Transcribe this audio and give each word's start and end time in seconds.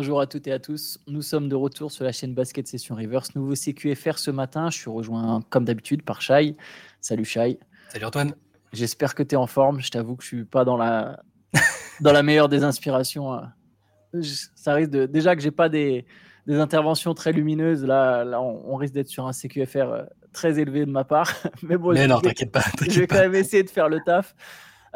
Bonjour 0.00 0.22
à 0.22 0.26
toutes 0.26 0.46
et 0.46 0.52
à 0.52 0.58
tous. 0.58 0.98
Nous 1.08 1.20
sommes 1.20 1.50
de 1.50 1.54
retour 1.54 1.92
sur 1.92 2.04
la 2.04 2.12
chaîne 2.12 2.32
Basket 2.32 2.66
Session 2.66 2.94
Reverse. 2.94 3.34
Nouveau 3.34 3.54
CQFR 3.54 4.16
ce 4.16 4.30
matin. 4.30 4.70
Je 4.70 4.78
suis 4.78 4.88
rejoint 4.88 5.42
comme 5.50 5.66
d'habitude 5.66 6.04
par 6.04 6.22
Shai. 6.22 6.56
Salut 7.02 7.26
Shai. 7.26 7.58
Salut 7.90 8.06
Antoine. 8.06 8.32
J'espère 8.72 9.14
que 9.14 9.22
tu 9.22 9.34
es 9.34 9.36
en 9.36 9.46
forme. 9.46 9.82
Je 9.82 9.90
t'avoue 9.90 10.16
que 10.16 10.22
je 10.22 10.28
suis 10.28 10.44
pas 10.46 10.64
dans 10.64 10.78
la, 10.78 11.22
dans 12.00 12.12
la 12.12 12.22
meilleure 12.22 12.48
des 12.48 12.64
inspirations. 12.64 13.34
Euh. 13.34 14.22
Ça 14.54 14.72
risque 14.72 14.90
de... 14.90 15.04
Déjà 15.04 15.36
que 15.36 15.42
j'ai 15.42 15.50
pas 15.50 15.68
des... 15.68 16.06
des, 16.46 16.56
interventions 16.56 17.12
très 17.12 17.32
lumineuses. 17.32 17.84
Là, 17.84 18.24
là 18.24 18.40
on, 18.40 18.76
risque 18.76 18.94
d'être 18.94 19.08
sur 19.08 19.26
un 19.26 19.32
CQFR 19.32 19.76
euh, 19.76 20.02
très 20.32 20.58
élevé 20.58 20.86
de 20.86 20.90
ma 20.90 21.04
part. 21.04 21.30
Mais 21.62 21.76
bon, 21.76 21.92
Mais 21.92 22.06
non, 22.06 22.22
t'inquiète 22.22 22.52
pas. 22.52 22.64
Je 22.88 23.00
vais 23.00 23.06
quand 23.06 23.18
même 23.18 23.34
essayer 23.34 23.64
de 23.64 23.70
faire 23.70 23.90
le 23.90 24.00
taf. 24.00 24.34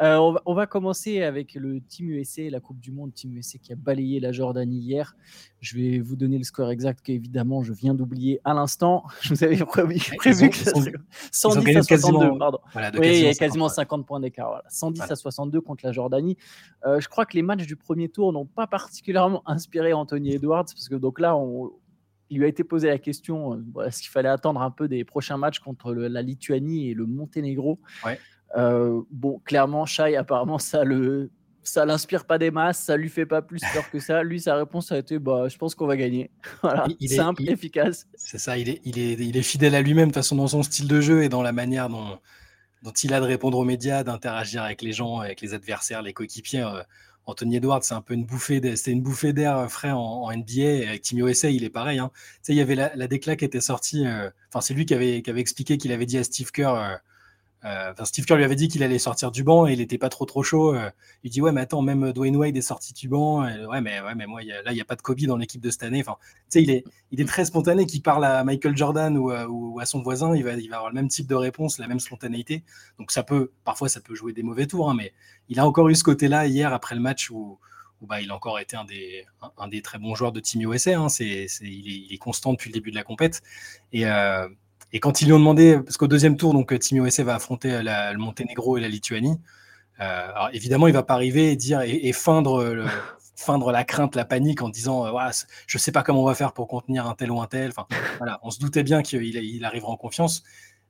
Euh, 0.01 0.39
on, 0.45 0.53
va, 0.53 0.67
commencer 0.67 1.21
avec 1.21 1.53
le 1.53 1.79
Team 1.79 2.09
USA, 2.09 2.49
la 2.49 2.59
Coupe 2.59 2.79
du 2.79 2.91
Monde 2.91 3.13
Team 3.13 3.33
USA 3.33 3.57
qui 3.57 3.71
a 3.71 3.75
balayé 3.75 4.19
la 4.19 4.31
Jordanie 4.31 4.79
hier. 4.79 5.15
Je 5.61 5.77
vais 5.77 5.99
vous 5.99 6.15
donner 6.17 6.37
le 6.37 6.43
score 6.43 6.69
exact 6.69 7.01
qu'évidemment 7.01 7.63
je 7.63 7.71
viens 7.71 7.93
d'oublier 7.93 8.41
à 8.43 8.53
l'instant. 8.53 9.05
Je 9.21 9.33
vous 9.33 9.43
avais 9.43 9.57
prévu, 9.57 9.99
que 10.19 10.33
ça 10.55 10.71
serait 10.71 10.93
110 11.31 11.77
à 11.77 11.83
62. 11.83 12.37
Pardon. 12.37 12.59
oui, 12.75 13.19
il 13.19 13.19
y 13.21 13.27
a 13.27 13.33
quasiment 13.33 13.69
50 13.69 14.05
points 14.05 14.19
d'écart. 14.19 14.61
110 14.67 15.01
à 15.01 15.15
62 15.15 15.61
contre 15.61 15.85
la 15.85 15.91
Jordanie. 15.91 16.37
Euh, 16.85 16.99
je 16.99 17.07
crois 17.07 17.25
que 17.25 17.35
les 17.35 17.41
matchs 17.41 17.65
du 17.65 17.75
premier 17.75 18.09
tour 18.09 18.33
n'ont 18.33 18.45
pas 18.45 18.67
particulièrement 18.67 19.43
inspiré 19.49 19.93
Anthony 19.93 20.33
Edwards 20.33 20.65
parce 20.65 20.89
que 20.89 20.95
donc 20.95 21.19
là, 21.19 21.37
il 22.29 22.39
lui 22.39 22.45
a 22.45 22.47
été 22.47 22.63
posé 22.63 22.89
la 22.89 22.97
question 22.97 23.53
euh, 23.77 23.83
est-ce 23.83 24.01
qu'il 24.01 24.09
fallait 24.09 24.29
attendre 24.29 24.61
un 24.61 24.71
peu 24.71 24.87
des 24.87 25.05
prochains 25.05 25.37
matchs 25.37 25.59
contre 25.59 25.93
la 25.93 26.21
Lituanie 26.21 26.89
et 26.89 26.93
le 26.93 27.05
Monténégro? 27.05 27.79
Ouais. 28.05 28.19
Euh, 28.55 29.01
bon, 29.11 29.39
clairement, 29.39 29.85
Shai, 29.85 30.15
apparemment, 30.15 30.59
ça 30.59 30.83
le, 30.83 31.29
ça 31.63 31.85
l'inspire 31.85 32.25
pas 32.25 32.37
des 32.37 32.51
masses, 32.51 32.79
ça 32.79 32.95
lui 32.97 33.09
fait 33.09 33.25
pas 33.25 33.41
plus 33.41 33.61
peur 33.73 33.89
que 33.89 33.99
ça. 33.99 34.23
Lui, 34.23 34.39
sa 34.39 34.55
réponse 34.55 34.91
a 34.91 34.97
été 34.97 35.19
bah, 35.19 35.47
je 35.49 35.57
pense 35.57 35.75
qu'on 35.75 35.87
va 35.87 35.97
gagner. 35.97 36.31
voilà, 36.61 36.85
il 36.99 37.09
simple, 37.09 37.47
efficace. 37.49 38.07
C'est 38.15 38.37
ça, 38.37 38.57
il 38.57 38.69
est, 38.69 38.81
il, 38.85 38.99
est, 38.99 39.13
il 39.13 39.35
est 39.35 39.41
fidèle 39.41 39.75
à 39.75 39.81
lui-même, 39.81 40.09
de 40.09 40.13
toute 40.13 40.23
façon, 40.23 40.35
dans 40.35 40.47
son 40.47 40.63
style 40.63 40.87
de 40.87 41.01
jeu 41.01 41.23
et 41.23 41.29
dans 41.29 41.41
la 41.41 41.51
manière 41.51 41.89
dont, 41.89 42.19
dont 42.83 42.91
il 42.91 43.13
a 43.13 43.19
de 43.19 43.25
répondre 43.25 43.57
aux 43.57 43.65
médias, 43.65 44.03
d'interagir 44.03 44.63
avec 44.63 44.81
les 44.81 44.93
gens, 44.93 45.19
avec 45.19 45.41
les 45.41 45.53
adversaires, 45.53 46.01
les 46.01 46.13
coéquipiers. 46.13 46.63
Euh, 46.63 46.81
Anthony 47.27 47.57
Edwards, 47.57 47.83
c'est 47.83 47.95
un 47.95 48.01
peu 48.01 48.13
une 48.13 48.23
bouffée, 48.23 48.61
c'est 48.75 48.91
une 48.91 49.01
bouffée 49.01 49.33
d'air 49.33 49.69
frais 49.71 49.91
en, 49.91 50.31
NBA. 50.31 50.87
avec 50.87 51.01
Team 51.01 51.27
USA, 51.27 51.49
il 51.49 51.63
est 51.63 51.69
pareil. 51.69 51.97
Hein. 51.97 52.11
Tu 52.13 52.39
sais, 52.43 52.53
il 52.53 52.57
y 52.57 52.61
avait 52.61 52.75
la, 52.75 52.95
la 52.95 53.07
déclat 53.07 53.35
qui 53.35 53.45
était 53.45 53.61
sortie. 53.61 54.05
Euh, 54.05 54.29
enfin, 54.49 54.61
c'est 54.61 54.75
lui 54.75 54.85
qui 54.85 54.93
avait, 54.93 55.23
qui 55.23 55.29
avait 55.31 55.41
expliqué 55.41 55.77
qu'il 55.77 55.91
avait 55.91 56.05
dit 56.05 56.19
à 56.19 56.23
Steve 56.23 56.51
Kerr. 56.51 56.75
Euh, 56.75 56.95
Steve 58.03 58.25
Kerr 58.25 58.37
lui 58.37 58.43
avait 58.43 58.55
dit 58.55 58.67
qu'il 58.67 58.83
allait 58.83 58.99
sortir 58.99 59.31
du 59.31 59.43
banc 59.43 59.67
et 59.67 59.73
il 59.73 59.79
n'était 59.79 59.97
pas 59.97 60.09
trop 60.09 60.25
trop 60.25 60.43
chaud. 60.43 60.75
Euh. 60.75 60.89
il 61.23 61.31
dit 61.31 61.41
ouais 61.41 61.51
mais 61.51 61.61
attends 61.61 61.81
même 61.81 62.11
Dwayne 62.13 62.35
Wade 62.35 62.55
est 62.55 62.61
sorti 62.61 62.93
du 62.93 63.07
banc. 63.07 63.43
ouais 63.43 63.81
mais 63.81 64.01
ouais 64.01 64.15
mais 64.15 64.27
moi 64.27 64.41
là 64.43 64.71
il 64.71 64.75
n'y 64.75 64.81
a 64.81 64.85
pas 64.85 64.95
de 64.95 65.01
Kobe 65.01 65.19
dans 65.21 65.37
l'équipe 65.37 65.61
de 65.61 65.69
cette 65.71 65.83
année. 65.83 66.01
Enfin 66.01 66.17
tu 66.19 66.43
sais 66.49 66.63
il 66.63 66.69
est 66.69 66.83
il 67.11 67.21
est 67.21 67.25
très 67.25 67.45
spontané. 67.45 67.85
Qu'il 67.85 68.01
parle 68.01 68.25
à 68.25 68.43
Michael 68.43 68.77
Jordan 68.77 69.17
ou, 69.17 69.79
à 69.79 69.85
son 69.85 70.01
voisin 70.01 70.35
il 70.35 70.43
va 70.43 70.53
il 70.53 70.69
va 70.69 70.77
avoir 70.77 70.91
le 70.91 70.95
même 70.95 71.07
type 71.07 71.27
de 71.27 71.35
réponse, 71.35 71.79
la 71.79 71.87
même 71.87 71.99
spontanéité. 71.99 72.63
Donc 72.99 73.11
ça 73.11 73.23
peut 73.23 73.51
parfois 73.63 73.89
ça 73.89 73.99
peut 73.99 74.15
jouer 74.15 74.33
des 74.33 74.43
mauvais 74.43 74.67
tours 74.67 74.89
hein, 74.89 74.95
mais 74.95 75.13
il 75.49 75.59
a 75.59 75.65
encore 75.65 75.89
eu 75.89 75.95
ce 75.95 76.03
côté 76.03 76.27
là 76.27 76.45
hier 76.45 76.73
après 76.73 76.95
le 76.95 77.01
match 77.01 77.31
où 77.31 77.57
bah, 78.01 78.21
il 78.21 78.31
a 78.31 78.35
encore 78.35 78.59
été 78.59 78.77
un 78.77 78.85
des, 78.85 79.25
un, 79.57 79.67
des 79.67 79.81
très 79.81 79.97
bons 79.97 80.15
joueurs 80.15 80.31
de 80.31 80.39
Team 80.39 80.61
USA. 80.61 80.99
Hein. 80.99 81.09
c'est, 81.09 81.47
il, 81.61 82.13
est, 82.13 82.17
constant 82.17 82.51
depuis 82.51 82.69
le 82.69 82.73
début 82.73 82.91
de 82.91 82.95
la 82.95 83.03
compète. 83.03 83.41
Et, 83.91 84.05
euh, 84.05 84.47
et 84.95 85.01
quand 85.01 85.21
ils 85.21 85.25
lui 85.25 85.33
ont 85.33 85.39
demandé, 85.39 85.77
parce 85.83 85.97
qu'au 85.97 86.07
deuxième 86.07 86.37
tour, 86.37 86.53
donc 86.53 86.79
Team 86.79 87.05
USA 87.05 87.25
va 87.25 87.35
affronter 87.35 87.81
le 87.83 88.17
Monténégro 88.17 88.77
et 88.77 88.79
la 88.79 88.87
Lituanie. 88.87 89.37
Euh, 89.99 90.29
alors 90.31 90.49
évidemment, 90.53 90.87
il 90.87 90.93
va 90.93 91.03
pas 91.03 91.15
arriver 91.15 91.51
et 91.51 91.57
dire 91.57 91.81
et, 91.81 92.13
feindre, 92.13 92.85
feindre 93.35 93.73
la 93.73 93.83
crainte, 93.83 94.15
la 94.15 94.23
panique 94.23 94.61
en 94.61 94.69
disant, 94.69 95.05
euh, 95.05 95.29
je 95.67 95.77
sais 95.77 95.91
pas 95.91 96.01
comment 96.01 96.23
on 96.23 96.25
va 96.25 96.33
faire 96.33 96.53
pour 96.53 96.69
contenir 96.69 97.07
un 97.07 97.13
tel 97.13 97.29
ou 97.29 97.41
un 97.41 97.47
tel. 97.47 97.71
Enfin, 97.71 97.87
voilà, 98.19 98.39
on 98.41 98.51
se 98.51 98.59
doutait 98.59 98.83
bien 98.83 99.01
qu'il 99.01 99.21
il 99.21 99.65
arrivera 99.65 99.91
en 99.91 99.97
confiance 99.97 100.43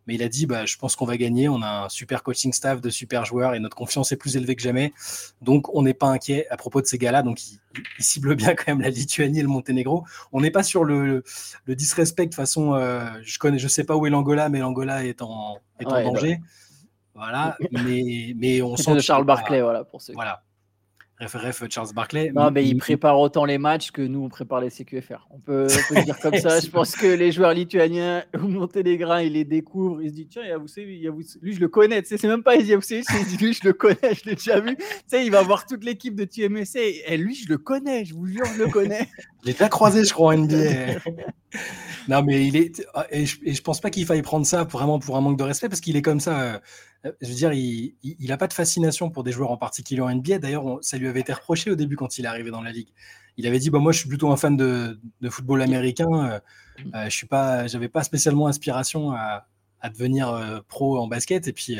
mais 0.08 0.16
il 0.16 0.24
a 0.24 0.30
dit 0.30 0.46
bah, 0.46 0.66
je 0.66 0.78
pense 0.78 0.96
qu'on 0.96 1.06
va 1.06 1.18
gagner. 1.18 1.50
On 1.50 1.62
a 1.62 1.86
un 1.86 1.90
super 1.90 2.24
coaching 2.24 2.54
staff 2.54 2.82
de 2.82 2.90
super 2.90 3.26
joueurs 3.26 3.54
et 3.54 3.60
notre 3.60 3.76
confiance 3.76 4.12
est 4.12 4.18
plus 4.18 4.38
élevée 4.38 4.56
que 4.56 4.62
jamais. 4.62 4.94
Donc, 5.42 5.74
on 5.76 5.84
n'est 5.84 5.94
pas 5.94 6.08
inquiet 6.08 6.48
à 6.50 6.58
propos 6.58 6.82
de 6.82 6.88
ces 6.88 6.98
gars-là. 6.98 7.24
Donc, 7.24 7.42
il, 7.48 7.60
cible 8.00 8.36
bien 8.36 8.56
quand 8.56 8.68
même 8.68 8.82
la 8.82 8.90
Lituanie 8.90 9.40
et 9.40 9.42
le 9.42 9.48
Monténégro. 9.48 10.06
On 10.32 10.42
n'est 10.42 10.52
pas 10.52 10.64
sur 10.64 10.84
le, 10.84 11.24
le 11.66 11.76
disrespect 11.76 12.28
de 12.28 12.36
façon. 12.36 12.74
Euh, 12.74 13.06
je 13.24 13.38
connais, 13.40 13.60
je 13.60 13.68
sais 13.68 13.84
pas 13.84 13.96
où 13.96 14.06
est 14.06 14.10
l'Angola, 14.10 14.50
mais 14.50 14.60
l'Angola 14.60 15.06
est 15.06 15.22
en, 15.22 15.58
est 15.80 15.86
en 15.86 16.04
danger. 16.04 16.40
Voilà. 17.14 17.58
mais, 17.72 18.34
mais 18.38 18.62
on 18.62 18.78
sent. 18.78 18.96
de 18.96 19.00
Charles 19.00 19.26
Barclay, 19.26 19.62
voilà, 19.62 19.84
pour 19.84 20.02
ceux. 20.02 20.14
Voilà. 20.14 20.44
Ref, 21.22 21.64
Charles 21.70 21.94
Barclay. 21.94 22.32
Non, 22.36 22.52
mais 22.52 22.66
il 22.66 22.76
prépare 22.78 23.18
autant 23.18 23.46
les 23.46 23.58
matchs 23.58 23.92
que 23.92 24.02
nous, 24.02 24.24
on 24.24 24.30
prépare 24.30 24.60
les 24.60 24.70
CQFR. 24.70 25.28
On 25.30 25.40
peut, 25.40 25.68
dire 26.04 26.20
comme 26.20 26.36
ça. 26.36 26.60
Je 26.60 26.70
pense 26.70 26.94
que 26.94 27.08
les 27.08 27.32
joueurs 27.32 27.54
lituaniens 27.54 28.26
ou 28.38 28.48
monténégrins, 28.48 29.22
ils 29.22 29.34
les 29.34 29.46
découvrent. 29.46 30.02
Ils 30.02 30.10
se 30.10 30.14
disent, 30.14 30.28
tiens, 30.30 30.44
lui, 30.44 31.54
je 31.54 31.60
le 31.62 31.68
connais. 31.70 32.02
Tu 32.02 32.10
sais, 32.10 32.18
c'est 32.18 32.28
même 32.28 32.44
pas 32.44 32.56
il 32.56 32.66
dit, 32.66 33.38
lui, 33.38 33.54
je 33.54 33.62
le 33.64 33.72
connais, 33.72 34.14
je 34.14 34.26
l'ai 34.26 34.36
déjà 34.36 34.60
vu. 34.60 34.76
Tu 34.76 34.84
sais, 35.08 35.26
il 35.26 35.32
va 35.32 35.42
voir 35.42 35.66
toute 35.66 35.86
l'équipe 35.86 36.16
de 36.16 36.26
TMSC. 36.26 37.04
Et 37.08 37.18
lui, 37.18 37.34
je 37.34 37.48
le 37.48 37.58
connais, 37.58 38.04
je 38.04 38.14
vous 38.14 38.28
jure, 38.28 38.46
je 38.58 38.64
le 38.64 38.70
connais. 38.70 39.08
je 39.42 39.48
l'ai 39.48 39.54
déjà 39.54 39.70
croisé, 39.70 40.04
je 40.04 40.14
crois, 40.14 40.34
en 40.34 40.38
NBA. 40.40 41.00
non, 42.10 42.24
mais 42.24 42.46
il 42.46 42.58
est. 42.58 42.86
Et 43.10 43.26
je, 43.26 43.38
et 43.44 43.54
je 43.54 43.62
pense 43.62 43.80
pas 43.80 43.90
qu'il 43.90 44.06
faille 44.06 44.22
prendre 44.22 44.46
ça 44.46 44.66
vraiment 44.66 45.00
pour 45.00 45.16
un 45.16 45.22
manque 45.22 45.38
de 45.38 45.44
respect 45.44 45.70
parce 45.70 45.80
qu'il 45.80 45.96
est 45.96 46.02
comme 46.02 46.20
ça. 46.20 46.62
Euh, 47.06 47.12
je 47.22 47.28
veux 47.28 47.36
dire, 47.36 47.52
il 47.54 48.28
n'a 48.28 48.38
pas 48.38 48.48
de 48.48 48.54
fascination 48.54 49.10
pour 49.10 49.24
des 49.24 49.32
joueurs 49.32 49.52
en 49.52 49.58
particulier 49.58 50.02
en 50.02 50.14
NBA. 50.14 50.40
D'ailleurs, 50.40 50.80
ça 50.82 50.98
lui 50.98 51.08
avait 51.08 51.22
été 51.22 51.34
reproché 51.34 51.72
au 51.72 51.76
début 51.76 51.96
quand 51.96 52.18
il 52.18 52.26
est 52.26 52.28
arrivé 52.28 52.52
dans 52.52 52.62
la 52.62 52.72
ligue. 52.72 52.90
Il 53.38 53.48
avait 53.48 53.60
dit 53.60 53.70
bah, 53.70 53.80
Moi, 53.80 53.92
je 53.92 54.00
suis 54.00 54.10
plutôt 54.10 54.32
un 54.32 54.38
fan 54.38 54.58
de, 54.58 55.00
football 55.30 55.62
américain. 55.62 56.08
Euh, 56.12 56.40
euh, 56.96 57.10
je 57.10 57.26
pas, 57.26 57.68
j'avais 57.68 57.90
pas 57.90 58.04
spécialement 58.04 58.48
inspiration 58.48 59.12
à, 59.12 59.48
devenir 59.94 60.64
pro 60.68 60.98
en 60.98 61.08
basket. 61.08 61.48
Et 61.48 61.54
puis, 61.54 61.78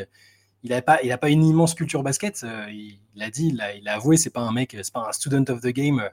il 0.62 0.70
n'a 0.70 0.80
pas, 0.80 1.02
il 1.02 1.16
pas 1.18 1.28
une 1.28 1.44
immense 1.44 1.74
culture 1.74 2.04
basket. 2.04 2.46
il 2.70 3.00
l'a 3.16 3.30
dit, 3.30 3.48
il 3.48 3.60
a, 3.60 3.74
il 3.74 3.88
a 3.88 3.94
avoué 3.94 4.16
c'est 4.16 4.30
pas 4.30 4.42
un 4.42 4.52
mec, 4.52 4.76
c'est 4.80 4.92
pas 4.92 5.08
un 5.08 5.12
student 5.12 5.42
of 5.48 5.60
the 5.60 5.68
game. 5.68 6.08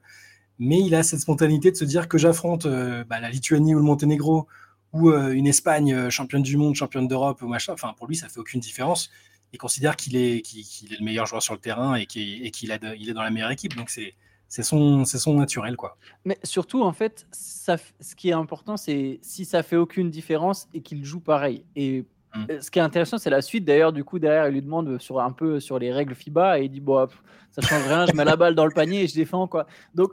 Mais 0.57 0.79
il 0.79 0.95
a 0.95 1.03
cette 1.03 1.19
spontanéité 1.19 1.69
de 1.69 1.75
se 1.75 1.85
dire 1.85 2.07
que 2.07 2.17
j'affronte 2.17 2.65
bah, 2.65 3.19
la 3.19 3.29
Lituanie 3.29 3.75
ou 3.75 3.77
le 3.77 3.83
Monténégro 3.83 4.47
ou 4.93 5.09
euh, 5.09 5.33
une 5.33 5.47
Espagne 5.47 5.93
euh, 5.93 6.09
championne 6.09 6.43
du 6.43 6.55
monde, 6.55 6.75
championne 6.75 7.07
d'Europe 7.07 7.41
ou 7.41 7.47
machin. 7.47 7.73
Enfin, 7.73 7.93
pour 7.97 8.07
lui, 8.07 8.15
ça 8.15 8.29
fait 8.29 8.39
aucune 8.39 8.59
différence. 8.59 9.09
Il 9.51 9.59
considère 9.59 9.95
qu'il 9.95 10.15
est, 10.15 10.41
qu'il, 10.41 10.93
est 10.93 10.99
le 10.99 11.03
meilleur 11.03 11.25
joueur 11.25 11.41
sur 11.41 11.53
le 11.53 11.59
terrain 11.59 11.95
et 11.95 12.05
qu'il, 12.05 12.45
il 12.45 12.71
est 12.71 13.13
dans 13.13 13.21
la 13.21 13.29
meilleure 13.29 13.51
équipe. 13.51 13.75
Donc 13.75 13.89
c'est, 13.89 14.15
c'est 14.47 14.63
son, 14.63 15.05
c'est 15.05 15.19
son 15.19 15.35
naturel, 15.35 15.75
quoi. 15.75 15.97
Mais 16.25 16.37
surtout, 16.43 16.83
en 16.83 16.93
fait, 16.93 17.25
ça, 17.31 17.77
ce 17.99 18.15
qui 18.15 18.29
est 18.29 18.33
important, 18.33 18.77
c'est 18.77 19.19
si 19.21 19.45
ça 19.45 19.61
fait 19.61 19.75
aucune 19.75 20.09
différence 20.09 20.67
et 20.73 20.81
qu'il 20.81 21.03
joue 21.03 21.19
pareil. 21.19 21.65
Et 21.75 22.05
mmh. 22.35 22.45
ce 22.61 22.71
qui 22.71 22.79
est 22.79 22.83
intéressant, 22.83 23.17
c'est 23.17 23.29
la 23.29 23.41
suite. 23.41 23.65
D'ailleurs, 23.65 23.93
du 23.93 24.03
coup, 24.03 24.17
derrière, 24.17 24.47
il 24.47 24.53
lui 24.53 24.61
demande 24.61 24.99
sur 24.99 25.19
un 25.19 25.31
peu 25.31 25.59
sur 25.59 25.77
les 25.77 25.91
règles 25.91 26.15
FIBA 26.15 26.59
et 26.59 26.63
il 26.65 26.69
dit 26.69 26.79
bon, 26.79 27.07
ça 27.53 27.61
change 27.61 27.87
rien, 27.87 28.05
je 28.07 28.13
mets 28.13 28.25
la 28.25 28.35
balle 28.35 28.55
dans 28.55 28.65
le 28.65 28.73
panier 28.73 29.03
et 29.03 29.07
je 29.07 29.13
défends 29.13 29.47
quoi. 29.47 29.67
Donc 29.93 30.11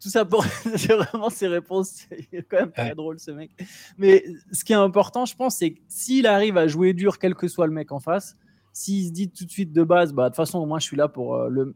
tout 0.00 0.08
ça 0.08 0.24
pour 0.24 0.44
c'est 0.76 0.92
vraiment 0.92 1.30
ses 1.30 1.48
réponses 1.48 2.06
il 2.10 2.38
est 2.38 2.42
quand 2.42 2.58
même 2.58 2.72
très 2.72 2.94
drôle 2.94 3.18
ce 3.18 3.30
mec. 3.30 3.50
Mais 3.98 4.24
ce 4.52 4.64
qui 4.64 4.72
est 4.72 4.76
important 4.76 5.24
je 5.24 5.34
pense 5.34 5.56
c'est 5.56 5.72
que 5.72 5.80
s'il 5.88 6.26
arrive 6.26 6.56
à 6.56 6.66
jouer 6.66 6.92
dur 6.92 7.18
quel 7.18 7.34
que 7.34 7.48
soit 7.48 7.66
le 7.66 7.72
mec 7.72 7.92
en 7.92 8.00
face 8.00 8.36
s'il 8.72 9.06
se 9.06 9.12
dit 9.12 9.30
tout 9.30 9.44
de 9.44 9.50
suite 9.50 9.72
de 9.72 9.82
base 9.82 10.12
bah 10.12 10.24
de 10.24 10.28
toute 10.28 10.36
façon 10.36 10.64
moi 10.66 10.78
je 10.78 10.84
suis 10.84 10.96
là 10.96 11.08
pour 11.08 11.34
euh, 11.34 11.48
le 11.48 11.74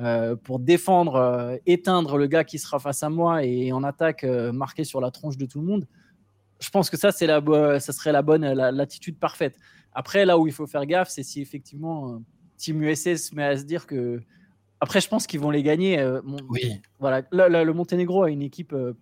euh, 0.00 0.36
pour 0.36 0.60
défendre 0.60 1.16
euh, 1.16 1.56
éteindre 1.66 2.16
le 2.16 2.26
gars 2.26 2.44
qui 2.44 2.58
sera 2.58 2.78
face 2.78 3.02
à 3.02 3.10
moi 3.10 3.44
et 3.44 3.72
en 3.72 3.84
attaque 3.84 4.24
marquer 4.24 4.84
sur 4.84 5.00
la 5.00 5.10
tronche 5.10 5.36
de 5.36 5.46
tout 5.46 5.60
le 5.60 5.66
monde 5.66 5.86
je 6.60 6.70
pense 6.70 6.88
que 6.90 6.96
ça 6.96 7.12
c'est 7.12 7.26
la 7.26 7.40
ça 7.80 7.92
serait 7.92 8.12
la 8.12 8.22
bonne 8.22 8.44
l'attitude 8.44 9.18
parfaite. 9.18 9.56
Après 9.92 10.24
là 10.24 10.38
où 10.38 10.46
il 10.46 10.52
faut 10.52 10.66
faire 10.66 10.86
gaffe 10.86 11.08
c'est 11.08 11.22
si 11.22 11.40
effectivement 11.40 12.20
Team 12.56 12.82
USA 12.82 13.16
se 13.16 13.34
met 13.34 13.44
à 13.44 13.56
se 13.56 13.64
dire 13.64 13.86
que 13.86 14.20
après, 14.80 15.00
je 15.00 15.08
pense 15.08 15.26
qu'ils 15.26 15.40
vont 15.40 15.50
les 15.50 15.62
gagner. 15.62 15.98
Euh, 15.98 16.20
oui. 16.48 16.80
Voilà, 17.00 17.22
le 17.32 17.72
Monténégro 17.72 18.22
a 18.22 18.30
une 18.30 18.42
équipe 18.42 18.72
euh, 18.72 18.92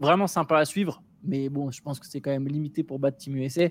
vraiment 0.00 0.26
sympa 0.26 0.58
à 0.58 0.64
suivre, 0.64 1.02
mais 1.24 1.48
bon, 1.48 1.70
je 1.70 1.80
pense 1.82 1.98
que 1.98 2.06
c'est 2.06 2.20
quand 2.20 2.30
même 2.30 2.48
limité 2.48 2.82
pour 2.82 2.98
battre 2.98 3.16
Team 3.16 3.36
USA. 3.36 3.68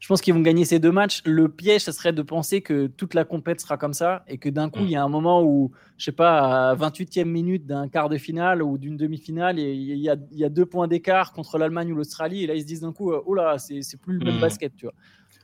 Je 0.00 0.06
pense 0.06 0.20
qu'ils 0.20 0.32
vont 0.32 0.40
gagner 0.40 0.64
ces 0.64 0.78
deux 0.78 0.92
matchs. 0.92 1.22
Le 1.24 1.48
piège, 1.48 1.82
ce 1.82 1.92
serait 1.92 2.12
de 2.12 2.22
penser 2.22 2.60
que 2.60 2.86
toute 2.86 3.14
la 3.14 3.24
compète 3.24 3.60
sera 3.60 3.76
comme 3.76 3.92
ça 3.92 4.24
et 4.28 4.38
que 4.38 4.48
d'un 4.48 4.70
coup, 4.70 4.82
il 4.82 4.90
y 4.90 4.94
a 4.94 5.02
un 5.02 5.08
moment 5.08 5.42
où, 5.42 5.72
je 5.96 6.04
sais 6.04 6.12
pas, 6.12 6.70
à 6.70 6.76
28e 6.76 7.24
minute 7.24 7.66
d'un 7.66 7.88
quart 7.88 8.08
de 8.08 8.16
finale 8.16 8.62
ou 8.62 8.78
d'une 8.78 8.96
demi-finale, 8.96 9.58
il 9.58 9.98
y, 9.98 10.08
a, 10.08 10.14
y 10.30 10.44
a 10.44 10.48
deux 10.48 10.66
points 10.66 10.86
d'écart 10.86 11.32
contre 11.32 11.58
l'Allemagne 11.58 11.92
ou 11.92 11.96
l'Australie 11.96 12.44
et 12.44 12.46
là, 12.46 12.54
ils 12.54 12.60
se 12.60 12.66
disent 12.66 12.82
d'un 12.82 12.92
coup, 12.92 13.12
oh 13.12 13.34
là, 13.34 13.58
c'est 13.58 14.00
plus 14.00 14.18
le 14.18 14.24
même 14.24 14.36
hmm. 14.36 14.40
basket, 14.40 14.76
tu 14.76 14.86
vois. 14.86 14.94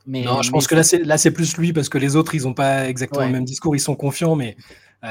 Mais, 0.07 0.23
non, 0.23 0.41
je 0.41 0.51
pense 0.51 0.67
que 0.67 0.75
là, 0.75 1.17
c'est 1.17 1.31
plus 1.31 1.57
lui 1.57 1.73
parce 1.73 1.89
que 1.89 1.97
les 1.97 2.15
autres, 2.15 2.35
ils 2.35 2.43
n'ont 2.43 2.53
pas 2.53 2.87
exactement 2.87 3.25
le 3.25 3.31
même 3.31 3.45
discours. 3.45 3.75
Ils 3.75 3.79
sont 3.79 3.95
confiants, 3.95 4.35
mais 4.35 4.55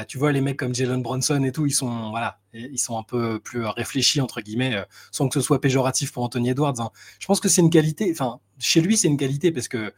tu 0.03 0.17
vois, 0.17 0.31
les 0.31 0.41
mecs 0.41 0.57
comme 0.57 0.75
Jalen 0.75 1.01
Bronson 1.01 1.43
et 1.43 1.51
tout, 1.51 1.65
ils 1.65 1.71
sont, 1.71 2.09
voilà, 2.09 2.39
ils 2.53 2.77
sont 2.77 2.97
un 2.97 3.03
peu 3.03 3.39
plus 3.39 3.65
réfléchis, 3.65 4.19
entre 4.19 4.41
guillemets, 4.41 4.83
sans 5.11 5.27
que 5.29 5.33
ce 5.35 5.41
soit 5.41 5.61
péjoratif 5.61 6.11
pour 6.11 6.23
Anthony 6.23 6.49
Edwards. 6.49 6.79
Hein. 6.79 6.89
Je 7.19 7.27
pense 7.27 7.39
que 7.39 7.47
c'est 7.47 7.61
une 7.61 7.69
qualité, 7.69 8.09
enfin, 8.11 8.39
chez 8.59 8.81
lui, 8.81 8.97
c'est 8.97 9.07
une 9.07 9.17
qualité 9.17 9.51
parce 9.51 9.67
que 9.67 9.93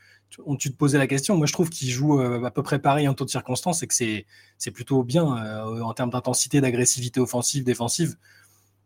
tu 0.60 0.72
te 0.72 0.76
posais 0.76 0.98
la 0.98 1.08
question. 1.08 1.38
Moi, 1.38 1.48
je 1.48 1.54
trouve 1.54 1.70
qu'il 1.70 1.90
joue 1.90 2.20
à 2.20 2.52
peu 2.52 2.62
près 2.62 2.80
pareil 2.80 3.08
en 3.08 3.14
toutes 3.14 3.30
circonstances 3.30 3.82
et 3.82 3.88
que 3.88 3.94
c'est 3.94 4.72
plutôt 4.72 5.04
bien 5.04 5.24
en 5.24 5.94
termes 5.94 6.10
d'intensité, 6.10 6.62
d'agressivité 6.62 7.20
offensive, 7.20 7.64
défensive. 7.64 8.18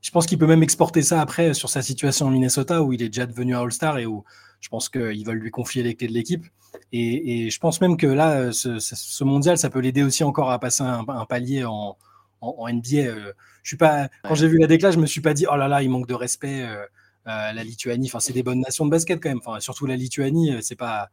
Je 0.02 0.10
pense 0.12 0.26
qu'il 0.26 0.38
peut 0.38 0.48
même 0.48 0.64
exporter 0.64 1.02
ça 1.04 1.22
après 1.22 1.54
sur 1.54 1.70
sa 1.70 1.82
situation 1.82 2.28
en 2.28 2.32
Minnesota 2.32 2.82
où 2.82 2.94
il 2.94 3.02
est 3.04 3.10
déjà 3.10 3.26
devenu 3.26 3.56
un 3.56 3.62
All-Star 3.62 4.00
et 4.00 4.06
où 4.06 4.24
je 4.62 4.70
pense 4.70 4.88
qu'ils 4.88 5.26
veulent 5.26 5.40
lui 5.40 5.52
confier 5.52 5.84
les 5.84 5.96
clés 5.96 6.08
de 6.08 6.14
l'équipe. 6.14 6.46
Et, 6.94 7.50
je 7.50 7.60
pense 7.60 7.82
même 7.82 7.98
que 7.98 8.08
là, 8.08 8.52
ce, 8.54 9.24
mondial, 9.24 9.58
ça 9.58 9.70
peut 9.70 9.80
l'aider 9.80 10.04
aussi 10.04 10.24
encore 10.24 10.52
à 10.52 10.60
passer 10.60 10.84
un, 10.84 11.26
palier 11.26 11.66
en, 11.66 11.98
NBA. 12.42 12.98
Euh. 12.98 13.34
Je 13.64 13.70
suis 13.70 13.78
pas, 13.78 14.10
quand 14.24 14.36
j'ai 14.36 14.48
vu 14.48 14.58
la 14.58 14.68
déclaration, 14.68 15.00
je 15.00 15.02
me 15.02 15.08
suis 15.08 15.22
pas 15.22 15.34
dit, 15.34 15.46
oh 15.52 15.56
là 15.56 15.68
là, 15.68 15.84
il 15.84 15.90
manque 15.90 16.08
de 16.08 16.14
respect. 16.14 16.64
Euh, 16.64 16.86
la 17.26 17.64
Lituanie, 17.64 18.08
enfin, 18.08 18.20
c'est 18.20 18.34
des 18.34 18.44
bonnes 18.44 18.62
nations 18.62 18.86
de 18.86 18.92
basket 18.92 19.22
quand 19.22 19.30
même. 19.30 19.42
Enfin, 19.46 19.60
surtout 19.60 19.86
la 19.86 19.96
Lituanie, 19.96 20.54
euh, 20.54 20.60
c'est 20.62 20.76
pas. 20.76 21.10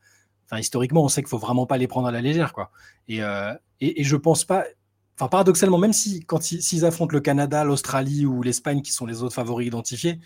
Enfin, 0.47 0.59
historiquement, 0.59 1.05
on 1.05 1.09
sait 1.09 1.23
qu'il 1.23 1.29
faut 1.29 1.39
vraiment 1.39 1.67
pas 1.67 1.77
les 1.77 1.87
prendre 1.87 2.09
à 2.09 2.12
la 2.12 2.23
légère, 2.23 2.55
quoi. 2.55 2.71
Et, 3.09 3.19
et, 3.81 4.01
et 4.01 4.05
je 4.05 4.17
pense 4.17 4.44
pas. 4.44 4.65
Enfin, 5.17 5.29
paradoxalement, 5.29 5.79
même 5.79 5.93
si 5.93 6.21
quand 6.25 6.43
s'ils 6.43 6.87
affrontent 6.87 7.12
le 7.12 7.21
Canada, 7.21 7.65
l'Australie 7.65 8.25
ou 8.25 8.43
l'Espagne, 8.43 8.81
qui 8.81 8.93
sont 8.93 9.05
les 9.05 9.23
autres 9.23 9.35
favoris 9.35 9.67
identifiés, 9.67 10.21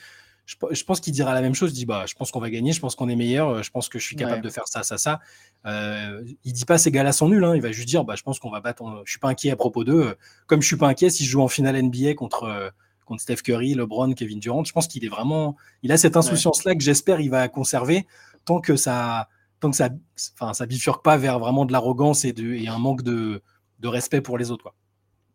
je, 0.71 0.85
pense 0.85 1.01
qu'il 1.01 1.13
dira 1.13 1.35
la 1.35 1.41
même 1.41 1.55
chose. 1.55 1.71
Il 1.73 1.75
dit 1.75 1.87
bah, 1.87 2.05
je 2.07 2.15
pense 2.15 2.31
qu'on 2.31 2.41
va 2.41 2.51
gagner, 2.51 2.73
je 2.73 2.81
pense 2.81 2.95
qu'on 2.95 3.09
est 3.09 3.17
meilleur, 3.17 3.49
euh, 3.49 3.63
je 3.63 3.71
pense 3.71 3.89
que 3.89 3.99
je 3.99 4.05
suis 4.05 4.17
capable 4.17 4.43
de 4.43 4.49
faire 4.49 4.67
ça, 4.67 4.83
ça, 4.83 4.99
ça. 4.99 5.21
Euh, 5.67 6.23
il 6.45 6.53
dit 6.53 6.65
pas 6.65 6.79
ces 6.79 6.91
gars-là 6.91 7.13
sont 7.13 7.29
nuls. 7.29 7.45
Hein. 7.45 7.55
Il 7.55 7.63
va 7.63 7.73
juste 7.73 7.89
dire 7.89 8.05
bah, 8.05 8.15
je 8.17 8.23
pense 8.23 8.39
qu'on 8.39 8.51
va 8.51 8.61
battre. 8.61 9.03
Je 9.05 9.11
suis 9.11 9.21
pas 9.21 9.29
inquiet 9.29 9.51
à 9.51 9.57
propos 9.57 9.85
d'eux. 9.85 10.17
Comme 10.47 10.63
je 10.63 10.67
suis 10.67 10.77
pas 10.77 10.89
inquiet 10.89 11.11
si 11.11 11.25
je 11.25 11.31
joue 11.31 11.43
en 11.43 11.49
finale 11.49 11.81
NBA 11.83 12.15
contre 12.15 12.45
euh, 12.45 12.71
contre 13.05 13.23
Steph 13.23 13.43
Curry, 13.43 13.75
LeBron, 13.75 14.13
Kevin 14.15 14.41
Durant. 14.41 14.65
Je 14.65 14.73
pense 14.73 14.89
qu'il 14.89 15.05
est 15.05 15.09
vraiment. 15.09 15.57
Il 15.83 15.93
a 15.93 15.97
cette 15.97 16.17
insouciance-là 16.17 16.75
que 16.75 16.83
j'espère 16.83 17.21
il 17.21 17.31
va 17.31 17.49
conserver 17.49 18.07
tant 18.45 18.61
que 18.61 18.77
ça 18.77 19.29
tant 19.61 19.71
que 19.71 19.77
ça, 19.77 19.91
enfin, 20.35 20.55
ça 20.55 20.67
bifurque 20.67 21.05
pas 21.05 21.17
vers 21.17 21.39
vraiment 21.39 21.65
de 21.65 21.73
l'arrogance 21.73 22.25
et, 22.25 22.33
de, 22.33 22.55
et 22.55 22.67
un 22.67 22.79
manque 22.79 23.03
de, 23.03 23.43
de 23.79 23.89
respect 23.89 24.21
pour 24.21 24.37
les 24.37 24.51
autres. 24.51 24.65
Quoi. 24.65 24.75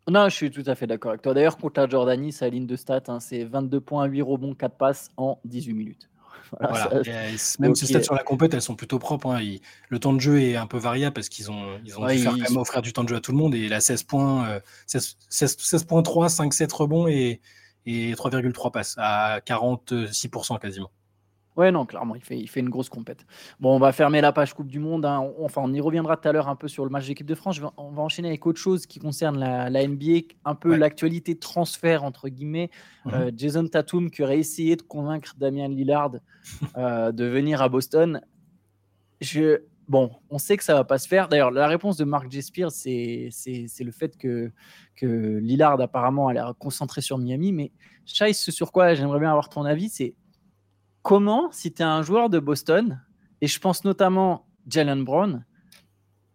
Non, 0.08 0.28
je 0.28 0.34
suis 0.34 0.50
tout 0.50 0.62
à 0.66 0.74
fait 0.74 0.86
d'accord 0.86 1.10
avec 1.10 1.22
toi. 1.22 1.34
D'ailleurs, 1.34 1.58
contre 1.58 1.80
la 1.80 1.88
Jordanie, 1.88 2.32
sa 2.32 2.48
ligne 2.48 2.66
de 2.66 2.76
stats, 2.76 3.02
hein, 3.08 3.20
c'est 3.20 3.44
22 3.44 3.80
points, 3.80 4.06
8 4.06 4.22
rebonds, 4.22 4.54
4 4.54 4.76
passes 4.76 5.10
en 5.16 5.38
18 5.44 5.74
minutes. 5.74 6.08
Voilà, 6.60 7.02
même 7.58 7.74
ces 7.74 7.84
stats 7.84 8.02
sur 8.02 8.14
la 8.14 8.22
compète, 8.22 8.54
elles 8.54 8.62
sont 8.62 8.74
plutôt 8.74 8.98
propres. 8.98 9.26
Hein. 9.26 9.40
le 9.90 9.98
temps 9.98 10.14
de 10.14 10.18
jeu 10.18 10.40
est 10.40 10.56
un 10.56 10.66
peu 10.66 10.78
variable 10.78 11.12
parce 11.12 11.28
qu'ils 11.28 11.50
ont, 11.50 11.78
ils 11.84 11.98
ont 11.98 12.06
dû 12.06 12.16
faire 12.16 12.32
quand 12.32 12.38
même 12.38 12.56
offrir 12.56 12.80
du 12.80 12.94
temps 12.94 13.04
de 13.04 13.10
jeu 13.10 13.16
à 13.16 13.20
tout 13.20 13.32
le 13.32 13.36
monde. 13.36 13.54
Et 13.54 13.68
la 13.68 13.80
16 13.80 14.04
points, 14.04 14.60
16.3, 14.86 16.28
5, 16.30 16.54
7 16.54 16.72
rebonds 16.72 17.06
et, 17.06 17.42
et 17.84 18.14
3,3 18.14 18.70
passes 18.70 18.94
à 18.96 19.40
46% 19.40 20.58
quasiment. 20.58 20.90
Ouais, 21.58 21.72
non, 21.72 21.86
clairement, 21.86 22.14
il 22.14 22.22
fait, 22.22 22.38
il 22.38 22.46
fait 22.46 22.60
une 22.60 22.68
grosse 22.68 22.88
compète. 22.88 23.26
Bon, 23.58 23.74
on 23.74 23.80
va 23.80 23.90
fermer 23.90 24.20
la 24.20 24.30
page 24.30 24.54
Coupe 24.54 24.68
du 24.68 24.78
Monde. 24.78 25.04
Hein. 25.04 25.28
enfin, 25.40 25.60
on 25.64 25.72
y 25.72 25.80
reviendra 25.80 26.16
tout 26.16 26.28
à 26.28 26.32
l'heure 26.32 26.48
un 26.48 26.54
peu 26.54 26.68
sur 26.68 26.84
le 26.84 26.90
match 26.90 27.08
d'équipe 27.08 27.26
de 27.26 27.34
France. 27.34 27.60
on 27.76 27.90
va 27.90 28.00
enchaîner 28.00 28.28
avec 28.28 28.46
autre 28.46 28.60
chose 28.60 28.86
qui 28.86 29.00
concerne 29.00 29.40
la, 29.40 29.88
NBA, 29.88 30.36
un 30.44 30.54
peu 30.54 30.76
l'actualité 30.76 31.36
transfert, 31.36 32.04
entre 32.04 32.28
guillemets. 32.28 32.70
Euh, 33.12 33.32
Jason 33.36 33.66
Tatum 33.66 34.08
qui 34.08 34.22
aurait 34.22 34.38
essayé 34.38 34.76
de 34.76 34.82
convaincre 34.82 35.34
Damien 35.36 35.66
Lillard 35.66 36.12
euh, 36.76 37.10
de 37.10 37.24
venir 37.24 37.60
à 37.60 37.68
Boston. 37.68 38.20
Je, 39.20 39.62
bon, 39.88 40.12
on 40.30 40.38
sait 40.38 40.56
que 40.56 40.62
ça 40.62 40.74
va 40.74 40.84
pas 40.84 40.98
se 40.98 41.08
faire. 41.08 41.26
D'ailleurs, 41.26 41.50
la 41.50 41.66
réponse 41.66 41.96
de 41.96 42.04
Mark 42.04 42.30
J. 42.30 42.40
Spears, 42.40 42.70
c'est 42.70 43.30
le 43.80 43.90
fait 43.90 44.16
que, 44.16 44.52
que 44.94 45.38
Lillard 45.38 45.80
apparemment 45.80 46.28
a 46.28 46.32
l'air 46.34 46.54
concentré 46.56 47.00
sur 47.00 47.18
Miami. 47.18 47.52
Mais 47.52 47.72
Chai, 48.04 48.32
ce 48.32 48.52
sur 48.52 48.70
quoi 48.70 48.94
j'aimerais 48.94 49.18
bien 49.18 49.30
avoir 49.30 49.48
ton 49.48 49.64
avis, 49.64 49.88
c'est 49.88 50.14
comment, 51.08 51.50
si 51.52 51.72
tu 51.72 51.80
es 51.80 51.86
un 51.86 52.02
joueur 52.02 52.28
de 52.28 52.38
Boston, 52.38 53.00
et 53.40 53.46
je 53.46 53.58
pense 53.58 53.82
notamment 53.82 54.46
Jalen 54.68 55.04
Brown, 55.04 55.42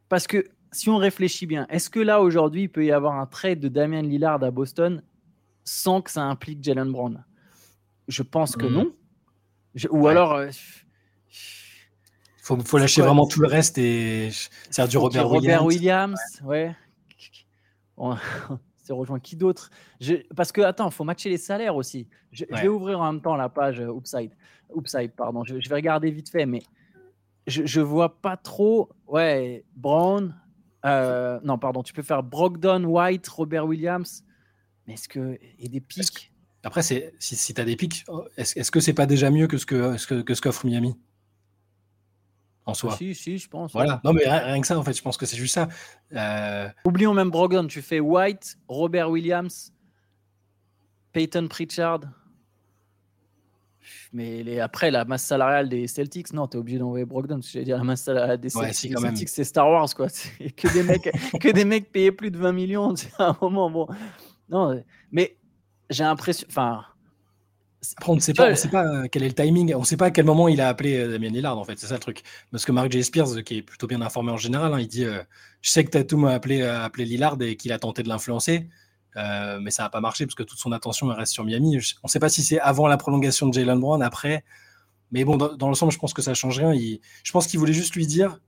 parce 0.09 0.25
que 0.25 0.47
si 0.71 0.89
on 0.89 0.97
réfléchit 0.97 1.45
bien, 1.45 1.67
est-ce 1.69 1.91
que 1.91 1.99
là 1.99 2.21
aujourd'hui 2.21 2.63
il 2.63 2.69
peut 2.69 2.83
y 2.83 2.91
avoir 2.91 3.19
un 3.19 3.27
trade 3.27 3.59
de 3.59 3.67
Damien 3.67 4.01
Lillard 4.01 4.43
à 4.43 4.49
Boston 4.49 5.03
sans 5.63 6.01
que 6.01 6.09
ça 6.09 6.23
implique 6.23 6.63
Jalen 6.63 6.91
Brown? 6.91 7.23
Je 8.07 8.23
pense 8.23 8.55
que 8.55 8.65
hmm. 8.65 8.73
non. 8.73 8.91
ou 9.91 10.07
alors. 10.07 10.41
Il 10.41 10.47
euh, 10.47 10.51
faut, 12.41 12.77
lâcher 12.79 13.03
vraiment 13.03 13.27
tout 13.27 13.41
le 13.41 13.47
reste 13.47 13.77
et 13.77 14.31
faire 14.71 14.87
du 14.87 14.97
Robert, 14.97 15.27
Robert 15.27 15.65
Williams. 15.65 16.19
ouais. 16.43 16.75
C'est 18.83 18.93
rejoint 18.93 19.19
qui 19.19 19.35
d'autre? 19.35 19.69
Parce 20.35 20.51
que, 20.51 20.61
attends, 20.61 20.89
il 20.89 20.93
faut 20.93 21.03
matcher 21.03 21.29
les 21.29 21.37
salaires 21.37 21.75
aussi. 21.75 22.07
Je, 22.31 22.45
vais 22.45 22.67
ouvrir 22.67 22.99
en 22.99 23.13
même 23.13 23.21
temps 23.21 23.35
la 23.35 23.49
page 23.49 23.79
euh, 23.79 23.95
Upside. 23.95 24.31
Upside, 24.75 25.11
pardon. 25.13 25.43
Je, 25.43 25.55
vais 25.55 25.75
regarder 25.75 26.11
vite 26.11 26.29
fait, 26.29 26.45
mais 26.45 26.61
je, 27.47 27.79
ne 27.79 27.85
vois 27.85 28.21
pas 28.21 28.37
trop. 28.37 28.89
Ouais, 29.07 29.63
Brown. 29.75 30.35
Euh, 30.85 31.39
non, 31.43 31.57
pardon, 31.57 31.81
tu 31.81 31.93
peux 31.93 32.03
faire 32.03 32.23
Brogdon, 32.23 32.83
White, 32.83 33.27
Robert 33.29 33.65
Williams. 33.65 34.23
Mais 34.85 34.93
est-ce 34.93 35.07
que. 35.07 35.39
Et 35.59 35.69
des 35.69 35.79
pics? 35.79 36.31
Après, 36.63 36.81
si, 36.81 37.01
si 37.19 37.53
tu 37.53 37.61
as 37.61 37.65
des 37.65 37.75
pics, 37.75 38.05
est-ce 38.37 38.59
est 38.59 38.63
-ce 38.63 38.71
que 38.71 38.79
c'est 38.79 38.93
pas 38.93 39.05
déjà 39.05 39.29
mieux 39.29 39.47
que 39.47 39.57
ce 39.57 39.65
qu'offre 39.65 40.07
que, 40.07 40.21
que, 40.21 40.33
ce 40.33 40.67
Miami? 40.67 40.95
En 42.65 42.73
soi. 42.73 42.95
Si, 42.95 43.13
si, 43.15 43.37
je 43.37 43.49
pense. 43.49 43.73
Voilà. 43.73 44.01
Non, 44.03 44.13
mais 44.13 44.27
rien, 44.27 44.59
que 44.61 44.67
ça, 44.67 44.77
en 44.77 44.83
fait, 44.83 44.93
je 44.93 45.01
pense 45.01 45.17
que 45.17 45.25
c'est 45.25 45.37
juste 45.37 45.55
ça. 45.55 45.67
Euh, 46.13 46.69
Oublions 46.85 47.13
même 47.13 47.29
Brogdon. 47.29 47.67
Tu 47.67 47.81
fais 47.81 47.99
White, 47.99 48.57
Robert 48.67 49.09
Williams, 49.09 49.73
Peyton 51.11 51.47
Pritchard. 51.47 52.01
Mais 54.13 54.43
les, 54.43 54.59
après, 54.59 54.91
la 54.91 55.03
masse 55.03 55.23
salariale 55.23 55.67
des 55.67 55.87
Celtics, 55.87 56.31
non, 56.31 56.47
tu 56.47 56.55
es 56.55 56.59
obligé 56.59 56.79
d'envoyer 56.79 57.05
Brogdon. 57.05 57.39
J'allais 57.41 57.65
dire 57.65 57.77
la 57.77 57.83
masse 57.83 58.03
salariale 58.03 58.39
des 58.39 58.49
Celtics, 58.49 59.29
c'est 59.29 59.43
Star 59.43 59.69
Wars, 59.69 59.93
quoi. 59.93 60.07
Que 60.55 60.71
des, 60.71 60.83
mecs, 60.83 61.11
que 61.41 61.51
des 61.51 61.65
mecs 61.65 61.91
payés 61.91 62.11
plus 62.11 62.31
de 62.31 62.37
20 62.37 62.51
millions, 62.53 62.95
c'est 62.95 63.11
un 63.19 63.35
moment. 63.41 63.69
Bon. 63.69 63.87
Non, 64.49 64.81
mais 65.11 65.37
j'ai 65.89 66.03
l'impression. 66.03 66.47
Enfin 66.49 66.85
on 68.07 68.15
ne 68.15 68.19
sait 68.19 68.33
pas, 68.33 68.55
sait 68.55 68.69
pas 68.69 68.85
euh, 68.85 69.07
quel 69.11 69.23
est 69.23 69.27
le 69.27 69.33
timing, 69.33 69.73
on 69.75 69.81
ne 69.81 69.85
sait 69.85 69.97
pas 69.97 70.05
à 70.05 70.11
quel 70.11 70.25
moment 70.25 70.47
il 70.47 70.61
a 70.61 70.69
appelé 70.69 70.97
euh, 70.97 71.11
Damien 71.11 71.29
Lillard, 71.29 71.57
en 71.57 71.63
fait, 71.63 71.77
c'est 71.77 71.87
ça 71.87 71.95
le 71.95 71.99
truc. 71.99 72.23
Parce 72.51 72.65
que 72.65 72.71
Mark 72.71 72.91
J. 72.91 73.03
Spears, 73.03 73.43
qui 73.43 73.57
est 73.57 73.61
plutôt 73.61 73.87
bien 73.87 74.01
informé 74.01 74.31
en 74.31 74.37
général, 74.37 74.73
hein, 74.73 74.79
il 74.79 74.87
dit 74.87 75.05
euh, 75.05 75.21
Je 75.61 75.69
sais 75.69 75.83
que 75.83 75.89
Tatum 75.89 76.25
a 76.25 76.33
appelé, 76.33 76.61
appelé 76.61 77.05
Lillard 77.05 77.37
et 77.41 77.55
qu'il 77.55 77.71
a 77.71 77.79
tenté 77.79 78.03
de 78.03 78.09
l'influencer, 78.09 78.67
mais 79.15 79.71
ça 79.71 79.83
n'a 79.83 79.89
pas 79.89 80.01
marché 80.01 80.25
parce 80.25 80.35
que 80.35 80.43
toute 80.43 80.59
son 80.59 80.71
attention 80.71 81.07
reste 81.07 81.33
sur 81.33 81.43
Miami. 81.43 81.77
On 82.03 82.07
ne 82.07 82.09
sait 82.09 82.19
pas 82.19 82.29
si 82.29 82.41
c'est 82.41 82.59
avant 82.59 82.87
la 82.87 82.97
prolongation 82.97 83.47
de 83.47 83.53
Jalen 83.53 83.79
Brown, 83.79 84.01
après. 84.01 84.43
Mais 85.11 85.23
bon, 85.25 85.37
dans, 85.37 85.67
l'ensemble, 85.67 85.91
je 85.91 85.99
pense 85.99 86.13
que 86.13 86.23
ça 86.23 86.31
ne 86.31 86.35
change 86.35 86.57
rien. 86.57 86.73
je 86.73 87.31
pense 87.31 87.45
qu'il 87.47 87.59
voulait 87.59 87.73
juste 87.73 87.95
lui 87.95 88.07
dire 88.07 88.39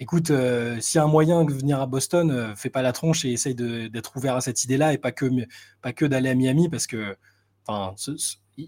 Écoute, 0.00 0.32
s'il 0.80 0.98
y 0.98 0.98
a 0.98 1.04
un 1.04 1.08
moyen 1.08 1.44
de 1.44 1.52
venir 1.52 1.80
à 1.80 1.86
Boston, 1.86 2.54
fais 2.56 2.70
pas 2.70 2.82
la 2.82 2.92
tronche 2.92 3.24
et 3.24 3.32
essaye 3.32 3.54
d'être 3.54 4.16
ouvert 4.16 4.34
à 4.34 4.40
cette 4.40 4.64
idée-là 4.64 4.92
et 4.94 4.98
pas 4.98 5.12
que, 5.12 5.26
pas 5.82 5.92
que 5.92 6.06
d'aller 6.06 6.30
à 6.30 6.34
Miami 6.34 6.68
parce 6.68 6.86
que 6.86 7.16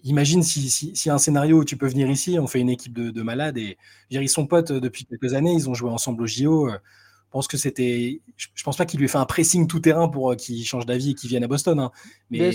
imagine 0.04 0.42
si, 0.42 1.10
un 1.10 1.18
scénario 1.18 1.58
où 1.58 1.64
tu 1.64 1.76
peux 1.76 1.88
venir 1.88 2.10
ici, 2.10 2.38
on 2.38 2.46
fait 2.46 2.60
une 2.60 2.70
équipe 2.70 2.92
de, 2.92 3.22
malades 3.22 3.58
et 3.58 3.76
ils 4.10 4.28
sont 4.28 4.46
potes 4.46 4.70
euh, 4.70 4.80
depuis 4.80 5.04
quelques 5.04 5.34
années, 5.34 5.52
ils 5.52 5.68
ont 5.68 5.74
joué 5.74 5.90
ensemble 5.90 6.22
au 6.22 6.26
JO. 6.26 6.68
Euh, 6.68 6.72
je 6.72 7.34
pense 7.38 7.48
que 7.48 7.56
c'était. 7.56 8.20
Je 8.36 8.62
pense 8.62 8.76
pas 8.76 8.84
qu'il 8.84 8.98
lui 8.98 9.06
ait 9.06 9.08
fait 9.08 9.16
un 9.16 9.24
pressing 9.24 9.66
tout 9.66 9.80
terrain 9.80 10.06
pour 10.06 10.32
euh, 10.32 10.34
qu'il 10.34 10.62
change 10.66 10.84
d'avis 10.84 11.12
et 11.12 11.14
qu'il 11.14 11.30
vienne 11.30 11.44
à 11.44 11.48
Boston. 11.48 11.80
Hein. 11.80 11.90
Mais 12.30 12.50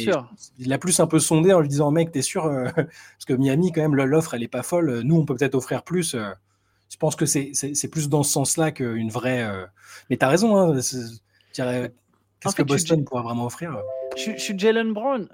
il 0.60 0.72
a 0.72 0.78
plus 0.78 1.00
un 1.00 1.08
peu 1.08 1.18
sondé 1.18 1.52
en 1.52 1.62
lui 1.62 1.68
disant 1.68 1.90
Mec, 1.90 2.12
t'es 2.12 2.22
sûr 2.22 2.44
Parce 2.76 3.26
que 3.26 3.34
Miami, 3.34 3.72
quand 3.72 3.82
même, 3.82 3.96
l'offre, 3.96 4.36
elle 4.36 4.44
est 4.44 4.48
pas 4.48 4.62
folle. 4.62 5.02
Nous, 5.02 5.16
on 5.16 5.26
peut 5.26 5.36
peut-être 5.36 5.56
offrir 5.56 5.82
plus. 5.84 6.16
Je 6.16 6.98
pense 6.98 7.16
que 7.16 7.26
c'est 7.26 7.88
plus 7.92 8.08
dans 8.08 8.22
ce 8.22 8.32
sens-là 8.32 8.72
qu'une 8.72 9.10
vraie. 9.10 9.50
Mais 10.12 10.18
t'as 10.18 10.30
raison. 10.30 10.58
Hein, 10.58 10.80
Qu'est-ce 12.40 12.56
que 12.56 12.62
Boston 12.62 13.04
pourrait 13.04 13.24
vraiment 13.24 13.48
offrir 13.48 13.82
je, 14.18 14.38
suis 14.38 14.58
Jalen 14.58 14.94
Brown. 14.94 15.28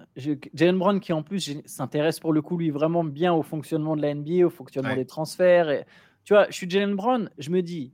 Jalen 0.53 0.77
Brown 0.77 0.99
qui 0.99 1.13
en 1.13 1.23
plus 1.23 1.57
s'intéresse 1.65 2.19
pour 2.19 2.33
le 2.33 2.41
coup 2.41 2.57
lui 2.57 2.69
vraiment 2.69 3.03
bien 3.03 3.33
au 3.33 3.41
fonctionnement 3.41 3.95
de 3.95 4.01
la 4.01 4.13
NBA, 4.13 4.45
au 4.45 4.49
fonctionnement 4.49 4.95
des 4.95 5.05
transferts. 5.05 5.69
Et, 5.69 5.85
tu 6.23 6.33
vois, 6.33 6.47
je 6.49 6.53
suis 6.53 6.69
Jalen 6.69 6.95
Brown, 6.95 7.29
je 7.37 7.49
me 7.49 7.61
dis, 7.61 7.93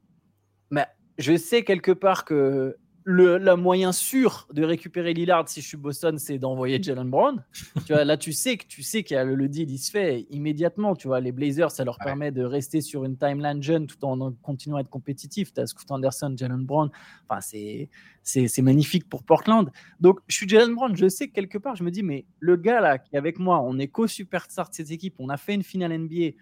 mais 0.70 0.86
je 1.18 1.36
sais 1.38 1.64
quelque 1.64 1.92
part 1.92 2.26
que 2.26 2.78
le, 3.12 3.56
moyen 3.56 3.92
sûr 3.92 4.48
de 4.54 4.64
récupérer 4.64 5.16
Lillard 5.16 5.50
si 5.50 5.62
je 5.62 5.68
suis 5.68 5.78
Boston, 5.78 6.20
c'est 6.20 6.38
d'envoyer 6.38 6.82
Jalen 6.82 7.10
Brown. 7.10 7.44
tu 7.88 7.94
vois, 7.94 8.06
là, 8.06 8.18
tu 8.18 8.32
sais 8.34 8.58
que 8.58 8.68
tu 8.68 8.84
sais 8.84 9.02
que 9.02 9.16
le, 9.16 9.34
le, 9.34 9.50
deal 9.50 9.72
il 9.72 9.80
se 9.80 9.90
fait 9.90 10.28
immédiatement. 10.30 10.96
Tu 10.96 11.08
vois, 11.08 11.20
les 11.20 11.32
Blazers, 11.32 11.72
ça 11.72 11.84
leur 11.84 11.98
permet 11.98 12.32
de 12.32 12.44
rester 12.44 12.82
sur 12.82 13.06
une 13.06 13.18
timeline 13.18 13.64
jeune 13.64 13.88
tout 13.88 14.04
en 14.06 14.32
continuant 14.44 14.78
à 14.78 14.82
être 14.82 14.90
compétitif. 14.90 15.52
Tu 15.52 15.60
as 15.60 15.66
Scoot 15.66 15.90
Anderson, 15.90 16.36
Jalen 16.38 16.64
Brown. 16.64 16.92
Enfin, 17.28 17.42
c'est 17.42 17.90
c'est 18.22 18.62
magnifique 18.62 19.10
pour 19.10 19.24
Portland. 19.24 19.72
Donc, 20.00 20.20
je 20.28 20.36
suis 20.36 20.48
Jalen 20.48 20.76
Brown. 20.76 20.96
Je 20.96 21.10
sais 21.10 21.30
que 21.30 21.34
quelque 21.34 21.58
part, 21.58 21.76
je 21.76 21.84
me 21.84 21.90
dis, 21.90 22.04
mais 22.04 22.26
le 22.40 22.58
gars 22.58 22.80
là 22.80 23.00
qui 23.00 23.16
est 23.16 23.18
avec 23.18 23.40
moi, 23.40 23.60
on 23.62 23.80
est 23.80 23.88
co-superstar 23.88 24.70
de 24.70 24.76
cette 24.76 24.92
équipe. 24.92 25.16
On 25.18 25.30
a 25.30 25.38
fait 25.38 25.56
une 25.56 25.64
finale 25.64 25.98
NBA. 25.98 26.36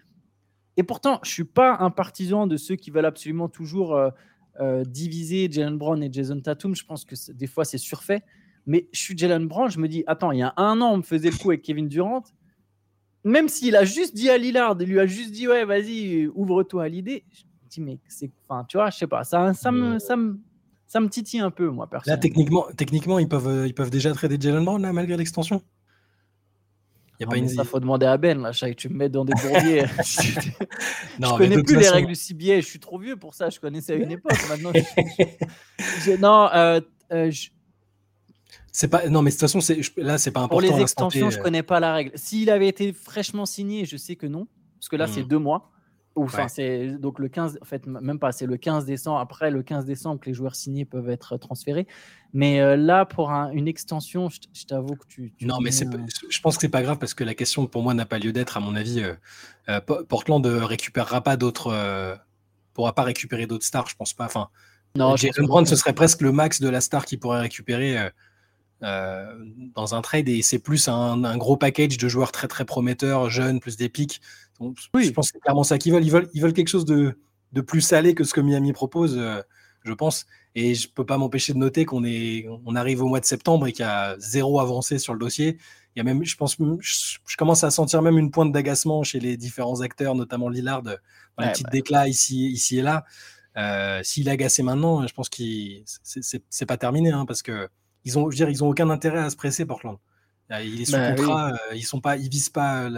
Et 0.76 0.82
pourtant, 0.82 1.18
je 1.24 1.30
suis 1.30 1.44
pas 1.44 1.78
un 1.80 1.90
partisan 1.90 2.46
de 2.46 2.58
ceux 2.58 2.76
qui 2.76 2.90
veulent 2.90 3.06
absolument 3.06 3.48
toujours. 3.48 3.96
Euh, 3.96 4.10
diviser 4.86 5.48
Jalen 5.50 5.78
Brown 5.78 6.02
et 6.02 6.12
Jason 6.12 6.40
Tatum, 6.40 6.74
je 6.74 6.84
pense 6.84 7.04
que 7.04 7.14
des 7.32 7.46
fois 7.46 7.64
c'est 7.64 7.78
surfait. 7.78 8.22
Mais 8.66 8.86
je 8.92 9.00
suis 9.00 9.16
Jalen 9.16 9.46
Brown, 9.46 9.70
je 9.70 9.78
me 9.78 9.88
dis, 9.88 10.04
attends, 10.06 10.30
il 10.30 10.40
y 10.40 10.42
a 10.42 10.52
un 10.58 10.80
an, 10.82 10.92
on 10.92 10.96
me 10.98 11.02
faisait 11.02 11.30
le 11.30 11.36
coup 11.36 11.48
avec 11.48 11.62
Kevin 11.62 11.88
Durant. 11.88 12.22
Même 13.24 13.48
s'il 13.48 13.74
a 13.76 13.84
juste 13.84 14.14
dit 14.14 14.28
à 14.28 14.36
Lillard, 14.36 14.76
il 14.80 14.88
lui 14.88 15.00
a 15.00 15.06
juste 15.06 15.32
dit, 15.32 15.48
ouais, 15.48 15.64
vas-y, 15.64 16.26
ouvre-toi 16.34 16.84
à 16.84 16.88
l'idée. 16.88 17.24
Je 17.30 17.44
me 17.44 17.70
dis, 17.70 17.80
mais 17.80 17.98
c'est. 18.08 18.30
Enfin, 18.46 18.64
tu 18.68 18.76
vois, 18.76 18.90
je 18.90 18.98
sais 18.98 19.06
pas, 19.06 19.24
ça, 19.24 19.54
ça, 19.54 19.72
me, 19.72 19.98
ça, 19.98 20.16
me, 20.16 20.38
ça 20.86 21.00
me 21.00 21.08
titille 21.08 21.40
un 21.40 21.50
peu, 21.50 21.70
moi, 21.70 21.88
personnellement. 21.88 22.16
Là, 22.16 22.20
techniquement, 22.20 22.66
techniquement 22.76 23.18
ils, 23.18 23.28
peuvent, 23.28 23.66
ils 23.66 23.74
peuvent 23.74 23.90
déjà 23.90 24.12
trader 24.12 24.36
Jalen 24.38 24.64
Brown, 24.64 24.82
là, 24.82 24.92
malgré 24.92 25.16
l'extension? 25.16 25.62
Il 27.18 27.24
y 27.24 27.26
a 27.26 27.28
pas 27.28 27.36
une... 27.36 27.48
Ça 27.48 27.64
faut 27.64 27.80
demander 27.80 28.06
à 28.06 28.16
Ben, 28.16 28.40
là, 28.40 28.52
tu 28.52 28.88
me 28.88 28.94
mets 28.94 29.08
dans 29.08 29.24
des 29.24 29.32
bourbiers. 29.34 29.82
non, 31.18 31.32
je 31.32 31.36
connais 31.36 31.62
plus 31.62 31.76
les 31.76 31.88
règles 31.88 32.08
du 32.08 32.14
CBA, 32.14 32.60
je 32.60 32.66
suis 32.66 32.78
trop 32.78 32.98
vieux 32.98 33.16
pour 33.16 33.34
ça, 33.34 33.50
je 33.50 33.58
connaissais 33.58 33.94
à 33.94 33.96
une 33.96 34.12
époque. 34.12 34.38
Maintenant, 34.48 34.72
non, 36.20 36.48
euh, 36.54 36.80
euh, 37.12 37.30
c'est 38.70 38.88
pas 38.88 39.08
non 39.08 39.22
mais 39.22 39.30
de 39.30 39.34
toute 39.34 39.40
façon 39.40 39.60
c'est 39.60 39.80
là 39.96 40.18
c'est 40.18 40.30
pas 40.30 40.40
important. 40.40 40.66
Pour 40.68 40.76
les 40.76 40.82
extensions, 40.82 41.30
je 41.30 41.38
euh. 41.38 41.42
connais 41.42 41.62
pas 41.62 41.80
la 41.80 41.94
règle. 41.94 42.12
S'il 42.14 42.50
avait 42.50 42.68
été 42.68 42.92
fraîchement 42.92 43.46
signé, 43.46 43.84
je 43.84 43.96
sais 43.96 44.14
que 44.14 44.26
non, 44.26 44.46
parce 44.78 44.88
que 44.88 44.96
là 44.96 45.06
c'est 45.06 45.22
hmm. 45.22 45.28
deux 45.28 45.38
mois. 45.38 45.70
Enfin, 46.24 46.48
c'est 46.48 46.88
donc 46.98 47.18
le 47.18 47.28
15, 47.28 47.58
en 47.60 47.64
fait, 47.64 47.86
même 47.86 48.18
pas, 48.18 48.32
c'est 48.32 48.46
le 48.46 48.56
15 48.56 48.84
décembre, 48.84 49.18
après 49.18 49.50
le 49.50 49.62
15 49.62 49.84
décembre 49.84 50.20
que 50.20 50.26
les 50.26 50.34
joueurs 50.34 50.54
signés 50.54 50.84
peuvent 50.84 51.10
être 51.10 51.36
transférés. 51.36 51.86
Mais 52.32 52.60
euh, 52.60 52.76
là, 52.76 53.04
pour 53.04 53.30
une 53.30 53.68
extension, 53.68 54.28
je, 54.28 54.66
t'avoue 54.66 54.96
que 54.96 55.06
tu. 55.08 55.32
non, 55.42 55.60
mais 55.60 55.70
je 55.70 56.40
pense 56.40 56.56
que 56.56 56.62
c'est 56.62 56.68
pas 56.68 56.82
grave 56.82 56.98
parce 56.98 57.14
que 57.14 57.24
la 57.24 57.34
question 57.34 57.66
pour 57.66 57.82
moi 57.82 57.94
n'a 57.94 58.06
pas 58.06 58.18
lieu 58.18 58.32
d'être, 58.32 58.56
à 58.56 58.60
mon 58.60 58.74
avis. 58.74 59.02
Euh, 59.68 59.80
Portland 60.08 60.44
ne 60.44 60.60
récupérera 60.60 61.22
pas 61.22 61.36
d'autres. 61.36 62.18
pourra 62.74 62.94
pas 62.94 63.02
récupérer 63.04 63.46
d'autres 63.46 63.66
stars, 63.66 63.88
je 63.88 63.96
pense 63.96 64.12
pas. 64.12 64.26
Enfin, 64.26 64.48
non, 64.94 65.16
Jason 65.16 65.44
Brown, 65.44 65.66
ce 65.66 65.76
serait 65.76 65.94
presque 65.94 66.20
le 66.20 66.32
max 66.32 66.60
de 66.60 66.68
la 66.68 66.80
star 66.80 67.04
qu'il 67.04 67.18
pourrait 67.18 67.40
récupérer 67.40 68.10
euh, 68.84 69.34
dans 69.74 69.96
un 69.96 70.02
trade 70.02 70.28
et 70.28 70.40
c'est 70.42 70.60
plus 70.60 70.86
un, 70.86 71.36
gros 71.36 71.56
package 71.56 71.98
de 71.98 72.08
joueurs 72.08 72.30
très 72.30 72.46
très 72.46 72.64
prometteurs, 72.64 73.28
jeunes, 73.28 73.58
plus 73.58 73.76
des 73.76 73.88
pics. 73.88 74.20
Oui. 74.60 75.04
Je 75.04 75.12
pense 75.12 75.28
que 75.28 75.32
c'est 75.34 75.40
clairement 75.40 75.64
ça 75.64 75.78
qu'ils 75.78 75.92
veulent. 75.92 76.04
Ils 76.04 76.10
veulent, 76.10 76.28
ils 76.34 76.42
veulent 76.42 76.52
quelque 76.52 76.68
chose 76.68 76.84
de, 76.84 77.18
de, 77.52 77.60
plus 77.60 77.80
salé 77.80 78.14
que 78.14 78.24
ce 78.24 78.34
que 78.34 78.40
Miami 78.40 78.72
propose, 78.72 79.16
euh, 79.16 79.40
je 79.84 79.92
pense. 79.92 80.26
Et 80.54 80.74
je 80.74 80.88
peux 80.88 81.06
pas 81.06 81.18
m'empêcher 81.18 81.52
de 81.52 81.58
noter 81.58 81.84
qu'on 81.84 82.04
est, 82.04 82.46
on 82.66 82.74
arrive 82.74 83.02
au 83.02 83.06
mois 83.06 83.20
de 83.20 83.24
septembre 83.24 83.66
et 83.66 83.72
qu'il 83.72 83.84
y 83.84 83.88
a 83.88 84.16
zéro 84.18 84.60
avancé 84.60 84.98
sur 84.98 85.12
le 85.12 85.18
dossier. 85.20 85.58
Il 85.94 85.98
y 85.98 86.00
a 86.00 86.04
même, 86.04 86.24
je 86.24 86.36
pense, 86.36 86.56
je, 86.80 87.36
commence 87.36 87.64
à 87.64 87.70
sentir 87.70 88.02
même 88.02 88.18
une 88.18 88.30
pointe 88.30 88.52
d'agacement 88.52 89.02
chez 89.02 89.20
les 89.20 89.36
différents 89.36 89.80
acteurs, 89.80 90.14
notamment 90.14 90.48
Lillard, 90.48 90.82
dans 90.82 90.96
les 91.38 91.50
petits 91.50 91.64
bah. 91.64 91.70
déclats 91.70 92.08
ici, 92.08 92.50
ici 92.50 92.78
et 92.78 92.82
là. 92.82 93.04
Euh, 93.56 94.00
S'il 94.04 94.28
est 94.28 94.30
agacé 94.30 94.62
maintenant, 94.62 95.06
je 95.06 95.12
pense 95.12 95.28
que 95.28 95.42
c'est 96.02 96.66
pas 96.66 96.76
terminé, 96.76 97.10
hein, 97.10 97.24
parce 97.26 97.42
que 97.42 97.68
ils 98.04 98.18
ont, 98.18 98.30
je 98.30 98.38
veux 98.38 98.44
dire, 98.44 98.50
ils 98.50 98.62
ont 98.62 98.68
aucun 98.68 98.90
intérêt 98.90 99.18
à 99.18 99.30
se 99.30 99.36
presser, 99.36 99.66
Portland. 99.66 99.98
Il 100.50 100.80
est 100.80 100.86
sous 100.86 100.92
bah 100.92 101.12
contrat, 101.12 101.52
euh, 101.52 101.74
ils 101.74 101.84
sont 101.84 102.00
pas, 102.00 102.16
ils 102.16 102.30
visent 102.30 102.48
pas, 102.48 102.88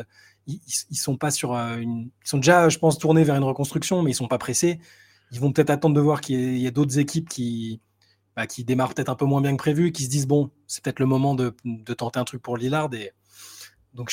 euh, 0.48 0.52
ils, 0.90 0.96
sont 0.96 1.16
pas 1.16 1.30
sur 1.30 1.54
euh, 1.54 1.80
ils 1.80 2.10
sont 2.24 2.38
déjà, 2.38 2.68
je 2.68 2.78
pense, 2.78 2.98
tournés 2.98 3.24
vers 3.24 3.36
une 3.36 3.44
reconstruction, 3.44 4.02
mais 4.02 4.12
ils 4.12 4.14
sont 4.14 4.28
pas 4.28 4.38
pressés. 4.38 4.80
Ils 5.32 5.40
vont 5.40 5.52
peut-être 5.52 5.70
attendre 5.70 5.94
de 5.94 6.00
voir 6.00 6.20
qu'il 6.20 6.58
y, 6.58 6.66
a 6.66 6.70
d'autres 6.70 6.98
équipes 6.98 7.28
qui, 7.28 7.80
bah, 8.36 8.46
qui 8.46 8.64
démarrent 8.64 8.94
peut-être 8.94 9.10
un 9.10 9.14
peu 9.14 9.24
moins 9.24 9.40
bien 9.40 9.52
que 9.52 9.56
prévu, 9.56 9.92
qui 9.92 10.04
se 10.04 10.10
disent 10.10 10.26
bon, 10.26 10.50
c'est 10.66 10.82
peut-être 10.82 10.98
le 10.98 11.06
moment 11.06 11.34
de, 11.34 11.54
tenter 11.96 12.18
un 12.18 12.24
truc 12.24 12.42
pour 12.42 12.56
Lillard. 12.56 12.92
Et 12.94 13.12
donc 13.94 14.12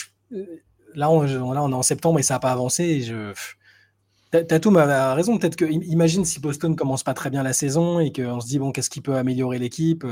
là, 0.93 1.09
on, 1.09 1.23
là, 1.23 1.63
on 1.63 1.71
est 1.71 1.75
en 1.75 1.81
septembre 1.81 2.19
et 2.19 2.23
ça 2.23 2.35
n'a 2.35 2.39
pas 2.39 2.51
avancé. 2.51 2.83
Et 2.83 3.01
je, 3.01 3.33
a 4.33 5.13
raison. 5.15 5.37
Peut-être 5.39 5.55
que, 5.55 5.65
imagine 5.65 6.23
si 6.23 6.39
Boston 6.39 6.75
commence 6.75 7.03
pas 7.03 7.15
très 7.15 7.31
bien 7.31 7.41
la 7.41 7.53
saison 7.53 7.99
et 7.99 8.11
qu'on 8.11 8.39
se 8.39 8.47
dit 8.47 8.59
bon, 8.59 8.71
qu'est-ce 8.71 8.91
qui 8.91 9.01
peut 9.01 9.15
améliorer 9.15 9.57
l'équipe 9.57 10.05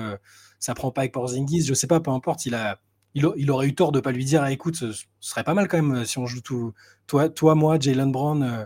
ça 0.60 0.74
prend 0.74 0.92
pas 0.92 1.02
avec 1.02 1.12
Porzingis, 1.12 1.62
je 1.62 1.74
sais 1.74 1.88
pas, 1.88 2.00
peu 2.00 2.12
importe, 2.12 2.46
il 2.46 2.56
a, 2.56 2.80
il, 3.16 3.50
aurait 3.52 3.68
eu 3.68 3.74
tort 3.74 3.92
de 3.92 4.02
pas 4.02 4.12
lui 4.12 4.26
dire, 4.26 4.44
ah, 4.44 4.52
écoute, 4.52 4.76
ce, 4.76 4.88
serait 5.20 5.44
pas 5.44 5.54
mal 5.54 5.68
quand 5.68 5.78
même 5.78 5.96
euh, 5.96 6.06
si 6.06 6.20
on 6.20 6.26
joue 6.26 6.42
tout, 6.42 6.74
toi, 7.08 7.30
toi, 7.30 7.56
moi, 7.56 7.80
Jalen 7.80 8.12
Brown, 8.12 8.44
euh, 8.44 8.66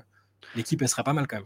l'équipe 0.56 0.82
elle 0.82 0.90
serait 0.90 1.04
pas 1.04 1.14
mal 1.14 1.28
quand 1.28 1.38
même. 1.38 1.46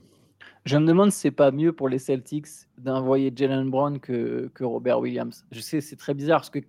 Je 0.66 0.78
me 0.78 0.88
demande 0.88 1.12
si 1.12 1.20
c'est 1.20 1.32
pas 1.32 1.52
mieux 1.52 1.74
pour 1.74 1.90
les 1.90 2.00
Celtics 2.00 2.48
d'envoyer 2.78 3.34
Jalen 3.36 3.70
Brown 3.70 4.00
que, 4.00 4.50
que, 4.54 4.64
Robert 4.64 5.00
Williams. 5.00 5.46
Je 5.52 5.60
sais, 5.60 5.82
c'est 5.82 5.98
très 5.98 6.14
bizarre 6.14 6.40
parce 6.40 6.50
que 6.50 6.60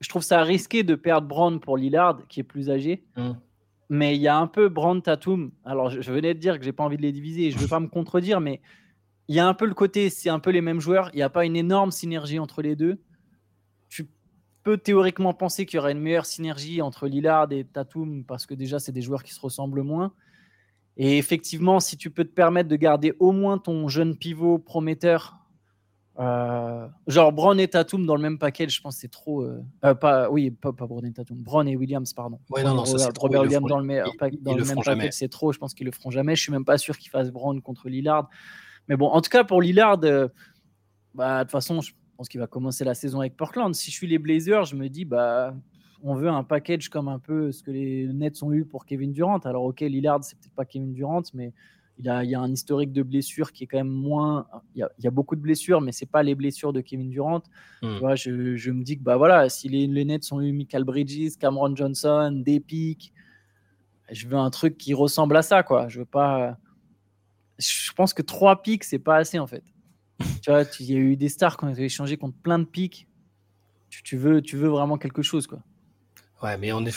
je 0.00 0.08
trouve 0.08 0.22
ça 0.22 0.42
risqué 0.42 0.84
de 0.84 0.94
perdre 0.94 1.26
Brown 1.26 1.58
pour 1.58 1.76
Lillard, 1.76 2.20
qui 2.28 2.38
est 2.38 2.44
plus 2.44 2.70
âgé. 2.70 3.04
Mmh. 3.16 3.30
Mais 3.88 4.14
il 4.14 4.22
y 4.22 4.28
a 4.28 4.38
un 4.38 4.46
peu 4.46 4.68
Brown 4.68 5.02
Tatum. 5.02 5.50
Alors, 5.64 5.90
je, 5.90 6.12
venais 6.12 6.34
de 6.34 6.38
dire 6.38 6.56
que 6.56 6.64
j'ai 6.64 6.72
pas 6.72 6.84
envie 6.84 6.96
de 6.96 7.02
les 7.02 7.10
diviser. 7.10 7.50
Je 7.50 7.56
ne 7.56 7.62
veux 7.62 7.68
pas 7.68 7.80
me 7.80 7.88
contredire, 7.88 8.40
mais 8.40 8.60
il 9.26 9.34
y 9.34 9.40
a 9.40 9.48
un 9.48 9.54
peu 9.54 9.66
le 9.66 9.74
côté, 9.74 10.10
c'est 10.10 10.30
un 10.30 10.38
peu 10.38 10.50
les 10.50 10.60
mêmes 10.60 10.80
joueurs. 10.80 11.10
Il 11.12 11.16
n'y 11.16 11.22
a 11.22 11.28
pas 11.28 11.44
une 11.44 11.56
énorme 11.56 11.90
synergie 11.90 12.38
entre 12.38 12.62
les 12.62 12.76
deux. 12.76 13.00
Tu 14.60 14.64
peux 14.64 14.76
théoriquement 14.76 15.32
penser 15.32 15.64
qu'il 15.64 15.78
y 15.78 15.80
aurait 15.80 15.92
une 15.92 16.00
meilleure 16.00 16.26
synergie 16.26 16.82
entre 16.82 17.08
Lillard 17.08 17.50
et 17.50 17.64
Tatum 17.64 18.24
parce 18.24 18.44
que 18.44 18.52
déjà, 18.52 18.78
c'est 18.78 18.92
des 18.92 19.00
joueurs 19.00 19.22
qui 19.22 19.32
se 19.32 19.40
ressemblent 19.40 19.82
moins. 19.82 20.12
Et 20.98 21.16
effectivement, 21.16 21.80
si 21.80 21.96
tu 21.96 22.10
peux 22.10 22.24
te 22.24 22.32
permettre 22.34 22.68
de 22.68 22.76
garder 22.76 23.14
au 23.20 23.32
moins 23.32 23.56
ton 23.56 23.88
jeune 23.88 24.18
pivot 24.18 24.58
prometteur, 24.58 25.38
euh, 26.18 26.86
genre 27.06 27.32
Brown 27.32 27.58
et 27.58 27.68
Tatum 27.68 28.04
dans 28.04 28.16
le 28.16 28.20
même 28.20 28.38
package, 28.38 28.76
je 28.76 28.82
pense 28.82 28.96
que 28.96 29.00
c'est 29.00 29.10
trop. 29.10 29.40
Euh, 29.40 29.62
euh, 29.86 29.94
pas, 29.94 30.28
oui, 30.30 30.50
pas, 30.50 30.74
pas 30.74 30.86
Brown 30.86 31.06
et 31.06 31.12
Tatum, 31.12 31.38
Brown 31.38 31.66
et 31.66 31.74
Williams, 31.74 32.12
pardon. 32.12 32.38
Ouais, 32.50 32.62
non, 32.62 32.74
non, 32.74 32.82
Robert, 32.82 33.08
Robert 33.18 33.40
Williams 33.42 33.66
dans 33.66 33.78
le, 33.78 33.86
dans 34.42 34.54
le, 34.54 34.64
même 34.64 34.82
package, 34.84 35.12
c'est 35.12 35.30
trop. 35.30 35.52
Je 35.52 35.58
pense 35.58 35.72
qu'ils 35.72 35.86
le 35.86 35.92
feront 35.92 36.10
jamais. 36.10 36.36
Je 36.36 36.42
suis 36.42 36.52
même 36.52 36.66
pas 36.66 36.76
sûr 36.76 36.98
qu'ils 36.98 37.10
fassent 37.10 37.30
Brown 37.30 37.62
contre 37.62 37.88
Lillard. 37.88 38.28
Mais 38.88 38.96
bon, 38.96 39.06
en 39.08 39.22
tout 39.22 39.30
cas, 39.30 39.44
pour 39.44 39.62
Lillard, 39.62 39.96
bah, 41.14 41.38
de 41.38 41.42
toute 41.44 41.50
façon, 41.50 41.80
je 41.80 41.92
pense 42.20 42.28
qu'il 42.28 42.40
va 42.40 42.46
commencer 42.46 42.84
la 42.84 42.92
saison 42.92 43.20
avec 43.20 43.34
Portland. 43.34 43.74
Si 43.74 43.90
je 43.90 43.96
suis 43.96 44.06
les 44.06 44.18
Blazers, 44.18 44.66
je 44.66 44.76
me 44.76 44.90
dis, 44.90 45.06
bah, 45.06 45.54
on 46.02 46.14
veut 46.14 46.28
un 46.28 46.44
package 46.44 46.90
comme 46.90 47.08
un 47.08 47.18
peu 47.18 47.50
ce 47.50 47.62
que 47.62 47.70
les 47.70 48.08
Nets 48.12 48.42
ont 48.42 48.52
eu 48.52 48.66
pour 48.66 48.84
Kevin 48.84 49.10
Durant. 49.10 49.38
Alors, 49.38 49.64
ok, 49.64 49.80
Lillard, 49.80 50.22
c'est 50.22 50.38
peut-être 50.38 50.52
pas 50.52 50.66
Kevin 50.66 50.92
Durant, 50.92 51.22
mais 51.32 51.54
il 51.98 52.04
y, 52.04 52.10
a, 52.10 52.22
il 52.22 52.28
y 52.28 52.34
a, 52.34 52.40
un 52.40 52.52
historique 52.52 52.92
de 52.92 53.02
blessures 53.02 53.52
qui 53.52 53.64
est 53.64 53.66
quand 53.66 53.78
même 53.78 53.88
moins. 53.88 54.46
Il 54.74 54.86
y 54.98 55.06
a, 55.06 55.10
beaucoup 55.10 55.34
de 55.34 55.40
blessures, 55.40 55.80
mais 55.80 55.92
c'est 55.92 56.10
pas 56.10 56.22
les 56.22 56.34
blessures 56.34 56.74
de 56.74 56.82
Kevin 56.82 57.08
Durant. 57.08 57.42
Hmm. 57.80 57.94
Tu 57.94 58.00
vois, 58.00 58.16
je, 58.16 58.54
je, 58.54 58.70
me 58.70 58.84
dis 58.84 58.98
que 58.98 59.02
bah 59.02 59.16
voilà, 59.16 59.48
si 59.48 59.70
les, 59.70 59.86
les, 59.86 60.04
Nets 60.04 60.30
ont 60.30 60.42
eu 60.42 60.52
Michael 60.52 60.84
Bridges, 60.84 61.38
Cameron 61.38 61.74
Johnson, 61.74 62.42
des 62.44 62.60
pics, 62.60 63.14
je 64.10 64.28
veux 64.28 64.36
un 64.36 64.50
truc 64.50 64.76
qui 64.76 64.92
ressemble 64.92 65.38
à 65.38 65.42
ça, 65.42 65.62
quoi. 65.62 65.88
Je 65.88 66.00
veux 66.00 66.04
pas 66.04 66.58
je 67.58 67.92
pense 67.92 68.12
que 68.12 68.22
trois 68.22 68.62
pics, 68.62 68.84
c'est 68.84 68.98
pas 68.98 69.16
assez 69.16 69.38
en 69.38 69.46
fait. 69.46 69.62
Tu 70.42 70.50
vois, 70.50 70.64
il 70.78 70.90
y 70.90 70.94
a 70.94 70.98
eu 70.98 71.16
des 71.16 71.28
stars 71.28 71.56
qui 71.56 71.64
ont 71.64 71.68
été 71.68 71.84
échangés 71.84 72.16
contre 72.16 72.36
plein 72.36 72.58
de 72.58 72.64
pics. 72.64 73.06
Tu, 73.90 74.16
veux, 74.16 74.40
tu 74.40 74.56
veux 74.56 74.68
vraiment 74.68 74.98
quelque 74.98 75.22
chose, 75.22 75.46
quoi. 75.46 75.60
Ouais, 76.42 76.56
mais 76.56 76.72
on 76.72 76.84
est 76.86 76.96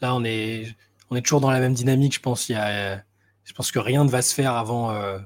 là, 0.00 0.14
on 0.14 0.24
est, 0.24 0.76
on 1.10 1.16
est 1.16 1.22
toujours 1.22 1.40
dans 1.40 1.50
la 1.50 1.60
même 1.60 1.74
dynamique. 1.74 2.14
Je 2.14 2.20
pense, 2.20 2.48
il 2.48 2.52
y 2.52 2.56
a, 2.56 3.02
je 3.44 3.52
pense 3.52 3.72
que 3.72 3.78
rien 3.78 4.04
ne 4.04 4.10
va 4.10 4.22
se 4.22 4.34
faire 4.34 4.54
avant. 4.54 4.90
Euh, 4.90 5.18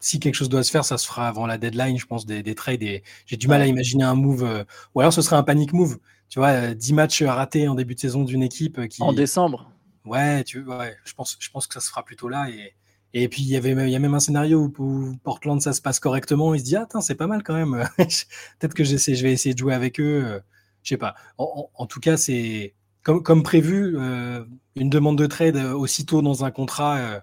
si 0.00 0.20
quelque 0.20 0.34
chose 0.34 0.48
doit 0.48 0.62
se 0.62 0.70
faire, 0.70 0.84
ça 0.84 0.98
se 0.98 1.06
fera 1.06 1.28
avant 1.28 1.46
la 1.46 1.56
deadline, 1.56 1.98
je 1.98 2.06
pense, 2.06 2.26
des, 2.26 2.42
des 2.42 2.54
trades. 2.54 2.82
Et 2.82 3.02
j'ai 3.26 3.36
du 3.36 3.48
mal 3.48 3.62
à 3.62 3.66
imaginer 3.66 4.04
un 4.04 4.14
move. 4.14 4.44
Euh, 4.44 4.64
ou 4.94 5.00
alors 5.00 5.12
ce 5.12 5.22
serait 5.22 5.36
un 5.36 5.42
panic 5.42 5.72
move. 5.72 5.98
Tu 6.28 6.40
vois, 6.40 6.74
10 6.74 6.92
euh, 6.92 6.94
matchs 6.94 7.22
ratés 7.22 7.68
en 7.68 7.74
début 7.74 7.94
de 7.94 8.00
saison 8.00 8.24
d'une 8.24 8.42
équipe 8.42 8.88
qui. 8.88 9.02
En 9.02 9.12
décembre. 9.12 9.70
Ouais, 10.04 10.44
tu, 10.44 10.62
ouais, 10.64 10.96
je 11.04 11.14
pense, 11.14 11.36
je 11.40 11.50
pense 11.50 11.66
que 11.66 11.74
ça 11.74 11.80
se 11.80 11.88
fera 11.88 12.04
plutôt 12.04 12.28
là. 12.28 12.48
Et, 12.50 12.74
et 13.18 13.28
puis, 13.30 13.40
il 13.40 13.48
y, 13.48 13.56
avait, 13.56 13.70
il 13.72 13.88
y 13.88 13.96
a 13.96 13.98
même 13.98 14.12
un 14.12 14.20
scénario 14.20 14.70
où, 14.78 15.16
Portland, 15.24 15.58
ça 15.62 15.72
se 15.72 15.80
passe 15.80 16.00
correctement. 16.00 16.52
Il 16.52 16.60
se 16.60 16.64
dit, 16.66 16.76
ah, 16.76 16.86
c'est 17.00 17.14
pas 17.14 17.26
mal 17.26 17.42
quand 17.42 17.54
même. 17.54 17.88
Peut-être 17.96 18.74
que 18.74 18.84
j'essaie, 18.84 19.14
je 19.14 19.22
vais 19.22 19.32
essayer 19.32 19.54
de 19.54 19.58
jouer 19.58 19.72
avec 19.72 19.98
eux. 19.98 20.22
Euh, 20.22 20.40
je 20.82 20.90
sais 20.90 20.96
pas. 20.98 21.14
En, 21.38 21.86
tout 21.86 21.98
cas, 21.98 22.18
c'est 22.18 22.74
comme, 23.02 23.22
comme 23.22 23.42
prévu, 23.42 23.96
euh, 23.98 24.44
une 24.74 24.90
demande 24.90 25.16
de 25.16 25.24
trade 25.24 25.56
aussitôt 25.56 26.20
dans 26.20 26.44
un 26.44 26.50
contrat 26.50 26.98
euh, 26.98 27.20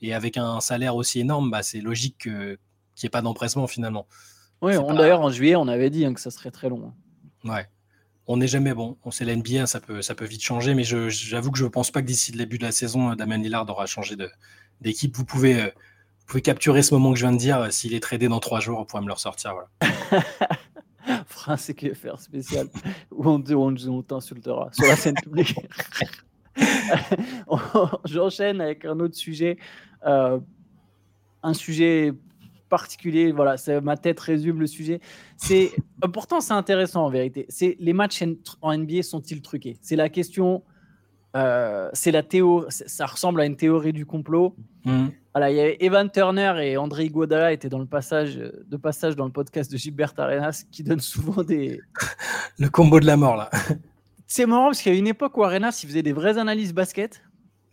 et 0.00 0.14
avec 0.14 0.36
un 0.36 0.58
salaire 0.58 0.96
aussi 0.96 1.20
énorme, 1.20 1.48
bah, 1.48 1.62
c'est 1.62 1.80
logique 1.80 2.18
qu'il 2.18 2.58
n'y 3.00 3.06
ait 3.06 3.08
pas 3.08 3.22
d'empressement 3.22 3.68
finalement. 3.68 4.08
Oui, 4.62 4.72
d'ailleurs, 4.96 5.20
en 5.20 5.30
juillet, 5.30 5.54
on 5.54 5.68
avait 5.68 5.90
dit 5.90 6.04
hein, 6.04 6.12
que 6.12 6.20
ça 6.20 6.32
serait 6.32 6.50
très 6.50 6.68
long. 6.68 6.92
Hein. 7.44 7.48
Ouais. 7.48 7.68
On 8.26 8.38
n'est 8.38 8.48
jamais 8.48 8.74
bon. 8.74 8.98
On 9.04 9.12
sait 9.12 9.24
l'NBA, 9.24 9.66
ça 9.66 9.78
peut, 9.78 10.02
ça 10.02 10.16
peut 10.16 10.24
vite 10.24 10.42
changer, 10.42 10.74
mais 10.74 10.82
j'avoue 10.82 11.52
que 11.52 11.58
je 11.58 11.64
ne 11.64 11.68
pense 11.68 11.92
pas 11.92 12.02
que 12.02 12.06
d'ici 12.06 12.32
le 12.32 12.38
début 12.38 12.58
de 12.58 12.64
la 12.64 12.72
saison, 12.72 13.14
Damien 13.14 13.38
Lillard 13.38 13.70
aura 13.70 13.86
changé 13.86 14.16
de, 14.16 14.28
d'équipe, 14.80 15.16
vous 15.16 15.24
pouvez, 15.24 15.60
euh, 15.60 15.66
vous 15.66 16.26
pouvez 16.26 16.42
capturer 16.42 16.82
ce 16.82 16.94
moment 16.94 17.12
que 17.12 17.18
je 17.18 17.24
viens 17.24 17.32
de 17.32 17.38
dire. 17.38 17.58
Euh, 17.58 17.70
s'il 17.70 17.94
est 17.94 18.00
tradé 18.00 18.28
dans 18.28 18.40
trois 18.40 18.60
jours, 18.60 18.78
vous 18.78 18.84
pourrez 18.84 19.02
me 19.02 19.08
le 19.08 19.12
ressortir. 19.12 19.54
Voilà. 19.54 19.94
France 21.26 21.72
faire 21.94 22.20
spécial 22.20 22.68
où 23.10 23.28
on, 23.28 23.42
on, 23.52 24.02
t'insultera 24.02 24.70
sur 24.72 24.86
la 24.86 24.96
scène 24.96 25.14
publique. 25.14 25.54
J'enchaîne 28.04 28.60
avec 28.60 28.84
un 28.84 28.98
autre 29.00 29.16
sujet. 29.16 29.56
Euh, 30.06 30.38
un 31.42 31.54
sujet 31.54 32.12
particulier. 32.68 33.32
Voilà, 33.32 33.56
ma 33.82 33.96
tête 33.96 34.20
résume 34.20 34.60
le 34.60 34.66
sujet. 34.66 35.00
C'est 35.36 35.72
pourtant 36.12 36.40
c'est 36.40 36.52
intéressant 36.52 37.04
en 37.04 37.10
vérité. 37.10 37.46
C'est 37.48 37.76
les 37.80 37.92
matchs 37.92 38.22
en 38.60 38.76
NBA 38.76 39.02
sont-ils 39.02 39.42
truqués? 39.42 39.76
C'est 39.80 39.96
la 39.96 40.08
question 40.08 40.62
euh, 41.36 41.88
c'est 41.92 42.10
la 42.10 42.22
théorie, 42.22 42.66
ça 42.70 43.06
ressemble 43.06 43.40
à 43.40 43.46
une 43.46 43.56
théorie 43.56 43.92
du 43.92 44.06
complot. 44.06 44.56
Mmh. 44.84 45.08
Voilà, 45.32 45.50
il 45.50 45.56
y 45.56 45.60
avait 45.60 45.76
Evan 45.80 46.10
Turner 46.10 46.54
et 46.62 46.76
André 46.76 47.04
Iguodala 47.04 47.52
étaient 47.52 47.68
dans 47.68 47.78
le 47.78 47.86
passage, 47.86 48.36
de 48.36 48.76
passage 48.76 49.14
dans 49.14 49.26
le 49.26 49.32
podcast 49.32 49.70
de 49.70 49.76
Gilbert 49.76 50.12
Arenas 50.16 50.64
qui 50.70 50.82
donne 50.82 51.00
souvent 51.00 51.44
des. 51.44 51.80
le 52.58 52.68
combo 52.68 52.98
de 52.98 53.06
la 53.06 53.16
mort, 53.16 53.36
là. 53.36 53.50
C'est 54.26 54.46
marrant 54.46 54.66
parce 54.66 54.80
qu'il 54.80 54.92
y 54.92 54.94
a 54.94 54.98
une 54.98 55.08
époque 55.08 55.36
où 55.36 55.44
Arenas 55.44 55.80
il 55.82 55.88
faisait 55.88 56.02
des 56.02 56.12
vraies 56.12 56.38
analyses 56.38 56.72
basket 56.72 57.22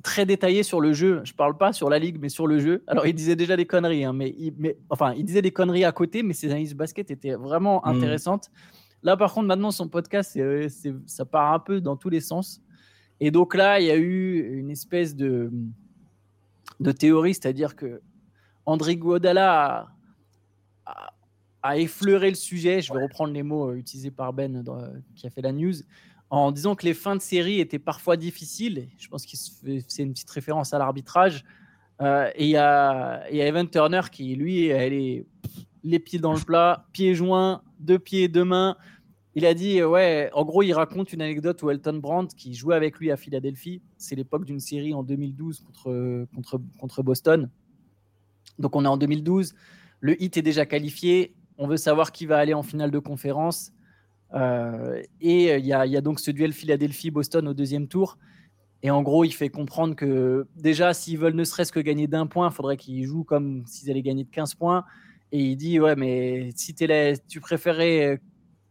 très 0.03 0.25
détaillées 0.25 0.63
sur 0.63 0.81
le 0.81 0.93
jeu. 0.93 1.21
Je 1.23 1.33
parle 1.33 1.57
pas 1.57 1.73
sur 1.73 1.89
la 1.89 1.99
ligue, 1.99 2.17
mais 2.19 2.29
sur 2.29 2.47
le 2.47 2.59
jeu. 2.59 2.83
Alors, 2.87 3.05
il 3.05 3.13
disait 3.13 3.35
déjà 3.35 3.55
des 3.55 3.65
conneries, 3.65 4.05
hein, 4.05 4.13
mais, 4.13 4.33
il, 4.37 4.53
mais, 4.57 4.77
enfin, 4.89 5.13
il 5.13 5.25
disait 5.25 5.41
des 5.41 5.51
conneries 5.51 5.85
à 5.85 5.91
côté, 5.91 6.23
mais 6.23 6.33
ses 6.33 6.47
analyses 6.47 6.75
basket 6.75 7.11
étaient 7.11 7.35
vraiment 7.35 7.81
hmm. 7.83 7.89
intéressantes. 7.89 8.49
Là, 9.03 9.17
par 9.17 9.33
contre, 9.33 9.47
maintenant, 9.47 9.71
son 9.71 9.87
podcast, 9.87 10.39
ça 11.05 11.25
part 11.25 11.53
un 11.53 11.59
peu 11.59 11.81
dans 11.81 11.95
tous 11.95 12.09
les 12.09 12.21
sens. 12.21 12.61
Et 13.19 13.31
donc 13.31 13.55
là, 13.55 13.79
il 13.79 13.87
y 13.87 13.91
a 13.91 13.97
eu 13.97 14.59
une 14.59 14.69
espèce 14.69 15.15
de 15.15 15.51
de 16.79 16.91
théorie, 16.91 17.33
c'est-à-dire 17.33 17.75
que 17.75 18.01
André 18.65 18.97
Guadala 18.97 19.87
a, 20.85 21.77
effleuré 21.77 22.29
le 22.29 22.35
sujet, 22.35 22.81
je 22.81 22.93
vais 22.93 23.01
reprendre 23.01 23.33
les 23.33 23.43
mots 23.43 23.71
euh, 23.71 23.75
utilisés 23.75 24.11
par 24.11 24.31
Ben 24.31 24.63
qui 25.15 25.27
a 25.27 25.29
fait 25.29 25.41
la 25.41 25.51
news, 25.51 25.73
en 26.29 26.51
disant 26.51 26.75
que 26.75 26.85
les 26.85 26.93
fins 26.93 27.15
de 27.15 27.21
série 27.21 27.59
étaient 27.59 27.79
parfois 27.79 28.15
difficiles. 28.15 28.87
Je 28.97 29.07
pense 29.09 29.25
que 29.25 29.35
c'est 29.35 30.03
une 30.03 30.13
petite 30.13 30.29
référence 30.29 30.73
à 30.73 30.77
l'arbitrage. 30.77 31.43
Euh, 32.01 32.29
et 32.35 32.45
il 32.45 32.51
y, 32.51 32.57
a 32.57 33.27
Evan 33.31 33.69
Turner 33.69 34.01
qui, 34.11 34.35
lui, 34.35 34.67
elle 34.67 34.93
est 34.93 35.25
les 35.83 35.99
pieds 35.99 36.19
dans 36.19 36.33
le 36.33 36.39
plat, 36.39 36.85
pieds 36.93 37.15
joints, 37.15 37.61
deux 37.79 37.99
pieds, 37.99 38.27
deux 38.27 38.45
mains. 38.45 38.77
Il 39.37 39.45
a 39.45 39.53
dit, 39.53 39.81
euh, 39.81 39.87
ouais, 39.87 40.31
en 40.33 40.43
gros, 40.45 40.63
il 40.63 40.73
raconte 40.73 41.13
une 41.13 41.21
anecdote 41.21 41.61
où 41.61 41.69
Elton 41.69 41.99
Brandt, 41.99 42.35
qui 42.35 42.55
jouait 42.55 42.73
avec 42.73 42.97
lui 42.97 43.11
à 43.11 43.17
Philadelphie, 43.17 43.83
c'est 43.95 44.15
l'époque 44.15 44.45
d'une 44.45 44.59
série 44.59 44.95
en 44.95 45.03
2012 45.03 45.59
contre, 45.59 46.25
contre, 46.33 46.59
contre 46.79 47.03
Boston. 47.03 47.47
Donc 48.57 48.75
on 48.75 48.83
est 48.83 48.87
en 48.87 48.97
2012, 48.97 49.53
le 49.99 50.19
hit 50.19 50.37
est 50.37 50.41
déjà 50.41 50.65
qualifié, 50.65 51.35
on 51.59 51.67
veut 51.67 51.77
savoir 51.77 52.11
qui 52.11 52.25
va 52.25 52.39
aller 52.39 52.55
en 52.55 52.63
finale 52.63 52.89
de 52.89 52.97
conférence. 52.97 53.73
Euh, 54.33 55.03
et 55.21 55.55
il 55.55 55.65
y, 55.67 55.71
a, 55.71 55.85
y, 55.85 55.95
a 55.95 56.01
donc 56.01 56.19
ce 56.19 56.31
duel 56.31 56.51
Philadelphie-Boston 56.51 57.47
au 57.47 57.53
deuxième 57.53 57.87
tour. 57.87 58.17
Et 58.81 58.89
en 58.89 59.03
gros, 59.03 59.23
il 59.23 59.31
fait 59.31 59.49
comprendre 59.49 59.95
que 59.95 60.47
déjà, 60.55 60.95
s'ils 60.95 61.19
veulent 61.19 61.35
ne 61.35 61.43
serait-ce 61.43 61.71
que 61.71 61.79
gagner 61.79 62.07
d'un 62.07 62.25
point, 62.25 62.49
il 62.49 62.53
faudrait 62.55 62.77
qu'ils 62.77 63.05
jouent 63.05 63.23
comme 63.23 63.67
s'ils 63.67 63.91
allaient 63.91 64.01
gagner 64.01 64.23
de 64.23 64.31
15 64.31 64.55
points. 64.55 64.83
Et 65.31 65.41
il 65.41 65.57
dit, 65.57 65.79
ouais, 65.79 65.95
mais 65.95 66.49
si 66.55 66.73
es 66.79 67.13
tu 67.27 67.39
préférais 67.39 68.19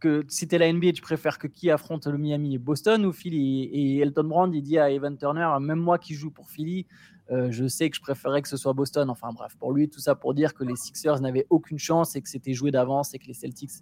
que 0.07 0.25
si 0.29 0.47
tu 0.47 0.55
es 0.55 0.59
la 0.59 0.73
NBA, 0.73 0.93
tu 0.93 1.03
préfères 1.03 1.39
que 1.39 1.49
qui 1.49 1.71
affronte 1.71 2.07
le 2.07 2.17
Miami 2.17 2.59
Boston 2.59 3.05
ou 3.07 3.13
Philly 3.13 3.65
Et 3.65 3.99
Elton 3.99 4.25
Brand, 4.25 4.55
il 4.55 4.63
dit 4.63 4.79
à 4.79 4.91
Evan 4.91 5.17
Turner, 5.17 5.49
même 5.61 5.81
moi 5.81 5.99
qui 5.99 6.15
joue 6.15 6.31
pour 6.31 6.49
Philly, 6.49 6.87
euh, 7.33 7.49
je 7.51 7.67
sais 7.67 7.91
que 7.91 7.97
je 7.97 8.01
préférais 8.01 8.41
que 8.41 8.49
ce 8.49 8.57
soit 8.57 8.73
Boston. 8.73 9.11
Enfin 9.11 9.33
bref, 9.33 9.57
pour 9.59 9.73
lui, 9.73 9.89
tout 9.89 9.99
ça 9.99 10.15
pour 10.15 10.33
dire 10.33 10.55
que 10.55 10.63
les 10.63 10.77
Sixers 10.77 11.21
n'avaient 11.21 11.47
aucune 11.51 11.79
chance 11.79 12.15
et 12.15 12.23
que 12.23 12.29
c'était 12.29 12.55
joué 12.55 12.71
d'avance 12.71 13.15
et 13.15 13.19
que 13.19 13.27
les 13.27 13.35
Celtics 13.35 13.73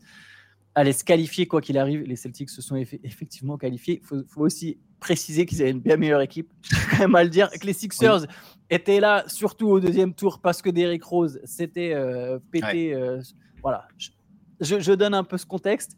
allaient 0.75 0.95
se 0.95 1.05
qualifier 1.05 1.47
quoi 1.47 1.61
qu'il 1.61 1.77
arrive. 1.77 2.03
Les 2.03 2.17
Celtics 2.17 2.51
se 2.51 2.63
sont 2.63 2.77
effectivement 2.77 3.59
qualifiés. 3.59 4.01
Il 4.03 4.25
faut, 4.27 4.41
aussi 4.41 4.79
préciser 4.99 5.45
qu'ils 5.45 5.61
avaient 5.61 5.73
une 5.73 5.81
bien 5.81 5.99
meilleure 5.99 6.23
équipe. 6.23 6.51
Je 6.63 6.91
quand 6.91 7.01
même 7.01 7.15
à 7.15 7.23
le 7.23 7.31
dire 7.31 7.51
que 7.51 7.67
les 7.67 7.75
Sixers 7.75 8.27
étaient 8.71 9.01
là 9.01 9.25
surtout 9.27 9.69
au 9.69 9.79
deuxième 9.79 10.15
tour 10.15 10.41
parce 10.41 10.63
que 10.63 10.71
Derrick 10.71 11.05
Rose 11.05 11.39
s'était 11.45 11.93
euh, 11.93 12.39
pété. 12.51 12.95
Euh, 12.95 13.21
voilà 13.63 13.87
je, 14.61 14.93
donne 14.93 15.15
un 15.15 15.25
peu 15.25 15.39
ce 15.39 15.47
contexte. 15.47 15.97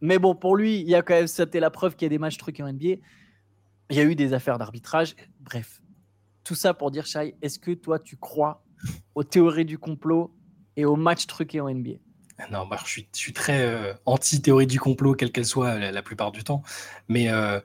Mais 0.00 0.18
bon, 0.18 0.34
pour 0.34 0.56
lui, 0.56 0.80
il 0.80 0.88
y 0.88 0.94
a 0.94 1.02
quand 1.02 1.14
même, 1.14 1.26
c'était 1.26 1.60
la 1.60 1.70
preuve 1.70 1.96
qu'il 1.96 2.06
y 2.06 2.06
a 2.06 2.10
des 2.10 2.18
matchs 2.18 2.36
truqués 2.36 2.62
en 2.62 2.72
NBA. 2.72 2.96
Il 3.90 3.96
y 3.96 4.00
a 4.00 4.04
eu 4.04 4.14
des 4.14 4.32
affaires 4.32 4.58
d'arbitrage. 4.58 5.14
Bref, 5.40 5.80
tout 6.42 6.54
ça 6.54 6.74
pour 6.74 6.90
dire, 6.90 7.06
Shai, 7.06 7.34
est-ce 7.42 7.58
que 7.58 7.72
toi, 7.72 7.98
tu 7.98 8.16
crois 8.16 8.62
aux 9.14 9.24
théories 9.24 9.64
du 9.64 9.78
complot 9.78 10.34
et 10.76 10.84
aux 10.84 10.96
matchs 10.96 11.26
truqués 11.26 11.60
en 11.60 11.70
NBA 11.70 11.94
Non, 12.50 12.66
bah, 12.66 12.78
je, 12.84 12.90
suis, 12.90 13.08
je, 13.14 13.18
suis, 13.18 13.32
très 13.32 13.62
euh, 13.62 13.94
anti-théorie 14.06 14.66
du 14.66 14.78
complot, 14.80 15.14
quelle 15.14 15.32
qu'elle 15.32 15.46
soit 15.46 15.78
la, 15.78 16.02
plupart 16.02 16.32
du 16.32 16.44
temps. 16.44 16.62
Mais 17.08 17.30
euh, 17.30 17.60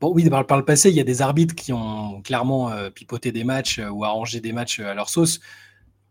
bon, 0.00 0.12
oui, 0.12 0.28
par, 0.30 0.58
le 0.58 0.64
passé, 0.64 0.90
il 0.90 0.96
y 0.96 1.00
a 1.00 1.04
des 1.04 1.22
arbitres 1.22 1.54
qui 1.54 1.72
ont 1.72 2.22
clairement 2.22 2.70
euh, 2.70 2.90
pipoté 2.90 3.32
des 3.32 3.44
matchs 3.44 3.80
ou 3.90 4.04
arrangé 4.04 4.40
des 4.40 4.52
matchs 4.52 4.80
à 4.80 4.94
leur 4.94 5.08
sauce. 5.08 5.40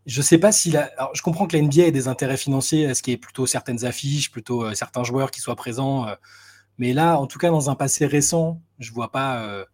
Je 0.05 0.22
sais 0.22 0.38
pas 0.38 0.51
si 0.51 0.72
la... 0.72 0.84
Alors, 0.97 1.12
je 1.13 1.21
comprends 1.21 1.45
que 1.45 1.56
la 1.56 1.62
NBA 1.62 1.84
ait 1.84 1.91
des 1.91 2.08
intérêts 2.08 2.38
financiers, 2.38 2.84
est 2.84 2.93
ce 2.93 3.04
qui 3.04 3.12
est 3.12 3.17
plutôt 3.17 3.45
certaines 3.45 3.86
affiches, 3.86 4.32
plutôt 4.32 4.63
euh, 4.63 4.73
certains 4.73 5.04
joueurs 5.04 5.30
qui 5.30 5.41
soient 5.41 5.56
présents. 5.56 6.08
Euh, 6.08 6.15
mais 6.80 6.93
là, 6.93 7.19
en 7.19 7.28
tout 7.28 7.38
cas, 7.38 7.49
dans 7.49 7.69
un 7.69 7.75
passé 7.75 8.06
récent, 8.08 8.62
je 8.80 8.91
vois 8.91 9.12
pas. 9.12 9.43
Euh, 9.43 9.65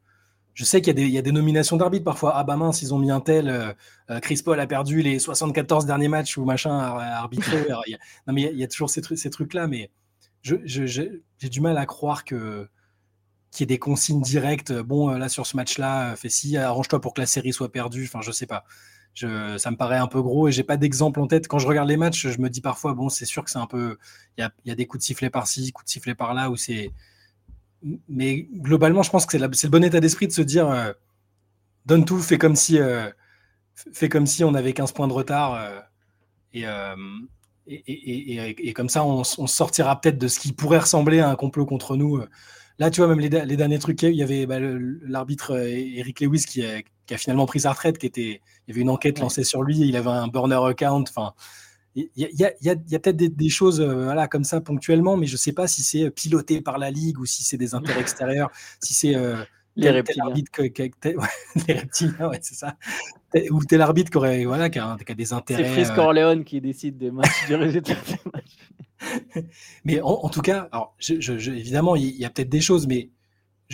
je 0.53 0.65
sais 0.65 0.81
qu'il 0.81 0.99
y, 0.99 1.17
a 1.17 1.21
des 1.21 1.31
nominations 1.31 1.77
d'arbitres 1.77 2.03
parfois. 2.03 2.33
Ah 2.35 2.43
bah 2.43 2.57
mince, 2.57 2.81
ils 2.81 2.91
ont 2.91 2.97
mis 2.97 3.11
un 3.11 3.21
tel. 3.21 3.75
Chris 4.23 4.41
Paul 4.43 4.59
a 4.59 4.65
perdu 4.65 5.03
les 5.03 5.19
74 5.19 5.85
derniers 5.85 6.07
matchs 6.07 6.35
ou 6.35 6.45
machin 6.45 6.75
à, 6.79 7.19
arbitrer. 7.19 7.67
non, 8.27 8.33
mais 8.33 8.49
il 8.51 8.57
y, 8.57 8.63
a 8.63 8.67
toujours 8.67 8.89
ces, 8.89 9.01
trucs, 9.01 9.19
ces 9.19 9.29
trucs-là, 9.29 9.67
mais 9.67 9.91
j'ai 10.41 10.59
je, 10.65 11.21
du 11.47 11.61
mal 11.61 11.77
à 11.77 11.85
croire 11.85 12.25
que 12.25 12.67
qu'il 13.51 13.61
y 13.61 13.63
ait 13.65 13.75
des 13.75 13.77
consignes 13.77 14.21
directes. 14.21 14.73
Bon, 14.73 15.09
là, 15.09 15.29
sur 15.29 15.45
ce 15.45 15.55
match-là, 15.55 16.15
fais 16.15 16.29
ci, 16.29 16.57
arrange-toi 16.57 17.01
pour 17.01 17.13
que 17.13 17.21
la 17.21 17.27
série 17.27 17.53
soit 17.53 17.71
perdue. 17.71 18.05
Enfin, 18.05 18.21
je 18.23 18.31
sais 18.31 18.47
pas 18.47 18.63
ça 19.21 19.71
me 19.71 19.75
paraît 19.75 19.97
un 19.97 20.07
peu 20.07 20.21
gros 20.21 20.47
et 20.47 20.51
j'ai 20.51 20.63
pas 20.63 20.77
d'exemple 20.77 21.19
en 21.19 21.27
tête. 21.27 21.47
Quand 21.47 21.59
je 21.59 21.67
regarde 21.67 21.89
les 21.89 21.97
matchs, 21.97 22.27
je 22.27 22.39
me 22.39 22.49
dis 22.49 22.61
parfois, 22.61 22.93
bon, 22.93 23.09
c'est 23.09 23.25
sûr 23.25 23.43
que 23.43 23.49
c'est 23.49 23.57
un 23.57 23.67
peu. 23.67 23.97
Il 24.37 24.49
y 24.65 24.71
a, 24.71 24.75
des 24.75 24.85
coups 24.85 25.01
de 25.01 25.05
sifflet 25.05 25.29
par-ci, 25.29 25.71
coups 25.71 25.85
de 25.85 25.89
sifflet 25.89 26.15
par-là, 26.15 26.49
où 26.49 26.55
c'est. 26.55 26.91
Mais 28.09 28.47
globalement, 28.53 29.03
je 29.03 29.09
pense 29.09 29.25
que 29.25 29.37
c'est 29.53 29.67
le 29.67 29.71
bon 29.71 29.83
état 29.83 29.99
d'esprit 29.99 30.27
de 30.27 30.31
se 30.31 30.41
dire 30.41 30.69
euh, 30.69 30.91
donne 31.85 32.05
tout, 32.05 32.19
fais 32.19 32.37
comme 32.37 32.55
si, 32.55 32.79
euh, 32.79 33.09
fait 33.93 34.09
comme 34.09 34.25
si 34.25 34.43
on 34.43 34.53
avait 34.53 34.73
15 34.73 34.91
points 34.91 35.07
de 35.07 35.13
retard. 35.13 35.53
Euh, 36.55 36.95
et, 37.67 37.75
et, 37.77 38.69
et, 38.69 38.73
comme 38.73 38.89
ça, 38.89 39.03
on, 39.03 39.23
sortira 39.23 39.99
peut-être 39.99 40.17
de 40.17 40.27
ce 40.27 40.39
qui 40.39 40.53
pourrait 40.53 40.79
ressembler 40.79 41.19
à 41.19 41.29
un 41.29 41.35
complot 41.35 41.65
contre 41.65 41.97
nous. 41.97 42.21
Là, 42.79 42.89
tu 42.91 43.01
vois, 43.01 43.13
même 43.13 43.19
les, 43.19 43.29
derniers 43.29 43.79
trucs, 43.79 44.01
il 44.03 44.15
y 44.15 44.23
avait 44.23 44.45
bah, 44.45 44.57
l'arbitre 44.59 45.57
Eric 45.57 46.21
Lewis 46.21 46.45
qui 46.47 46.63
qui 47.07 47.13
a 47.13 47.17
finalement 47.17 47.45
pris 47.45 47.61
sa 47.61 47.71
retraite, 47.71 47.97
qui 47.97 48.05
était, 48.05 48.41
il 48.67 48.69
y 48.69 48.71
avait 48.71 48.81
une 48.81 48.89
enquête 48.89 49.19
lancée 49.19 49.43
sur 49.43 49.63
lui, 49.63 49.79
il 49.79 49.95
avait 49.95 50.09
un 50.09 50.27
burner 50.27 50.59
account. 50.63 51.03
Enfin, 51.09 51.33
il 51.95 52.09
y 52.15 52.45
a, 52.45 52.51
y 52.61 52.69
a, 52.69 52.73
a 52.73 52.99
peut-être 52.99 53.17
des, 53.17 53.49
choses 53.49 53.81
euh, 53.81 54.03
voilà, 54.03 54.27
comme 54.27 54.43
ça 54.43 54.61
ponctuellement, 54.61 55.17
mais 55.17 55.25
je 55.25 55.33
ne 55.33 55.37
sais 55.37 55.53
pas 55.53 55.67
si 55.67 55.81
c'est 55.81 56.11
piloté 56.11 56.61
par 56.61 56.77
la 56.77 56.91
ligue 56.91 57.19
ou 57.19 57.25
si 57.25 57.43
c'est 57.43 57.57
des 57.57 57.73
intérêts 57.75 58.01
extérieurs, 58.01 58.51
si 58.81 58.93
c'est 58.93 59.15
euh, 59.15 59.37
les 59.75 59.89
reptiliens. 59.89 60.25
les 61.67 61.73
reptiliens, 61.73 62.29
ouais, 62.29 62.39
c'est 62.41 62.55
ça. 62.55 62.75
Ou 63.51 63.63
tel 63.63 63.81
arbitre 63.81 64.11
qui, 64.11 64.17
aurait, 64.17 64.45
voilà, 64.45 64.69
qui, 64.69 64.79
a, 64.79 64.97
qui 65.03 65.11
a 65.11 65.15
des 65.15 65.33
intérêts. 65.33 65.63
C'est 65.63 65.85
Frisco 65.85 66.01
euh... 66.01 66.43
qui 66.43 66.61
décide 66.61 66.97
des 66.97 67.11
matchs, 67.11 67.47
du 67.47 67.55
résultat 67.55 67.93
des 67.93 68.31
matchs. 68.33 69.45
mais 69.85 70.01
en, 70.01 70.29
tout 70.29 70.41
cas, 70.41 70.67
alors, 70.71 70.95
je, 70.97 71.19
je, 71.19 71.51
évidemment, 71.51 71.95
il 71.95 72.15
y 72.15 72.25
a 72.25 72.29
peut-être 72.29 72.49
des 72.49 72.61
choses, 72.61 72.87
mais 72.87 73.11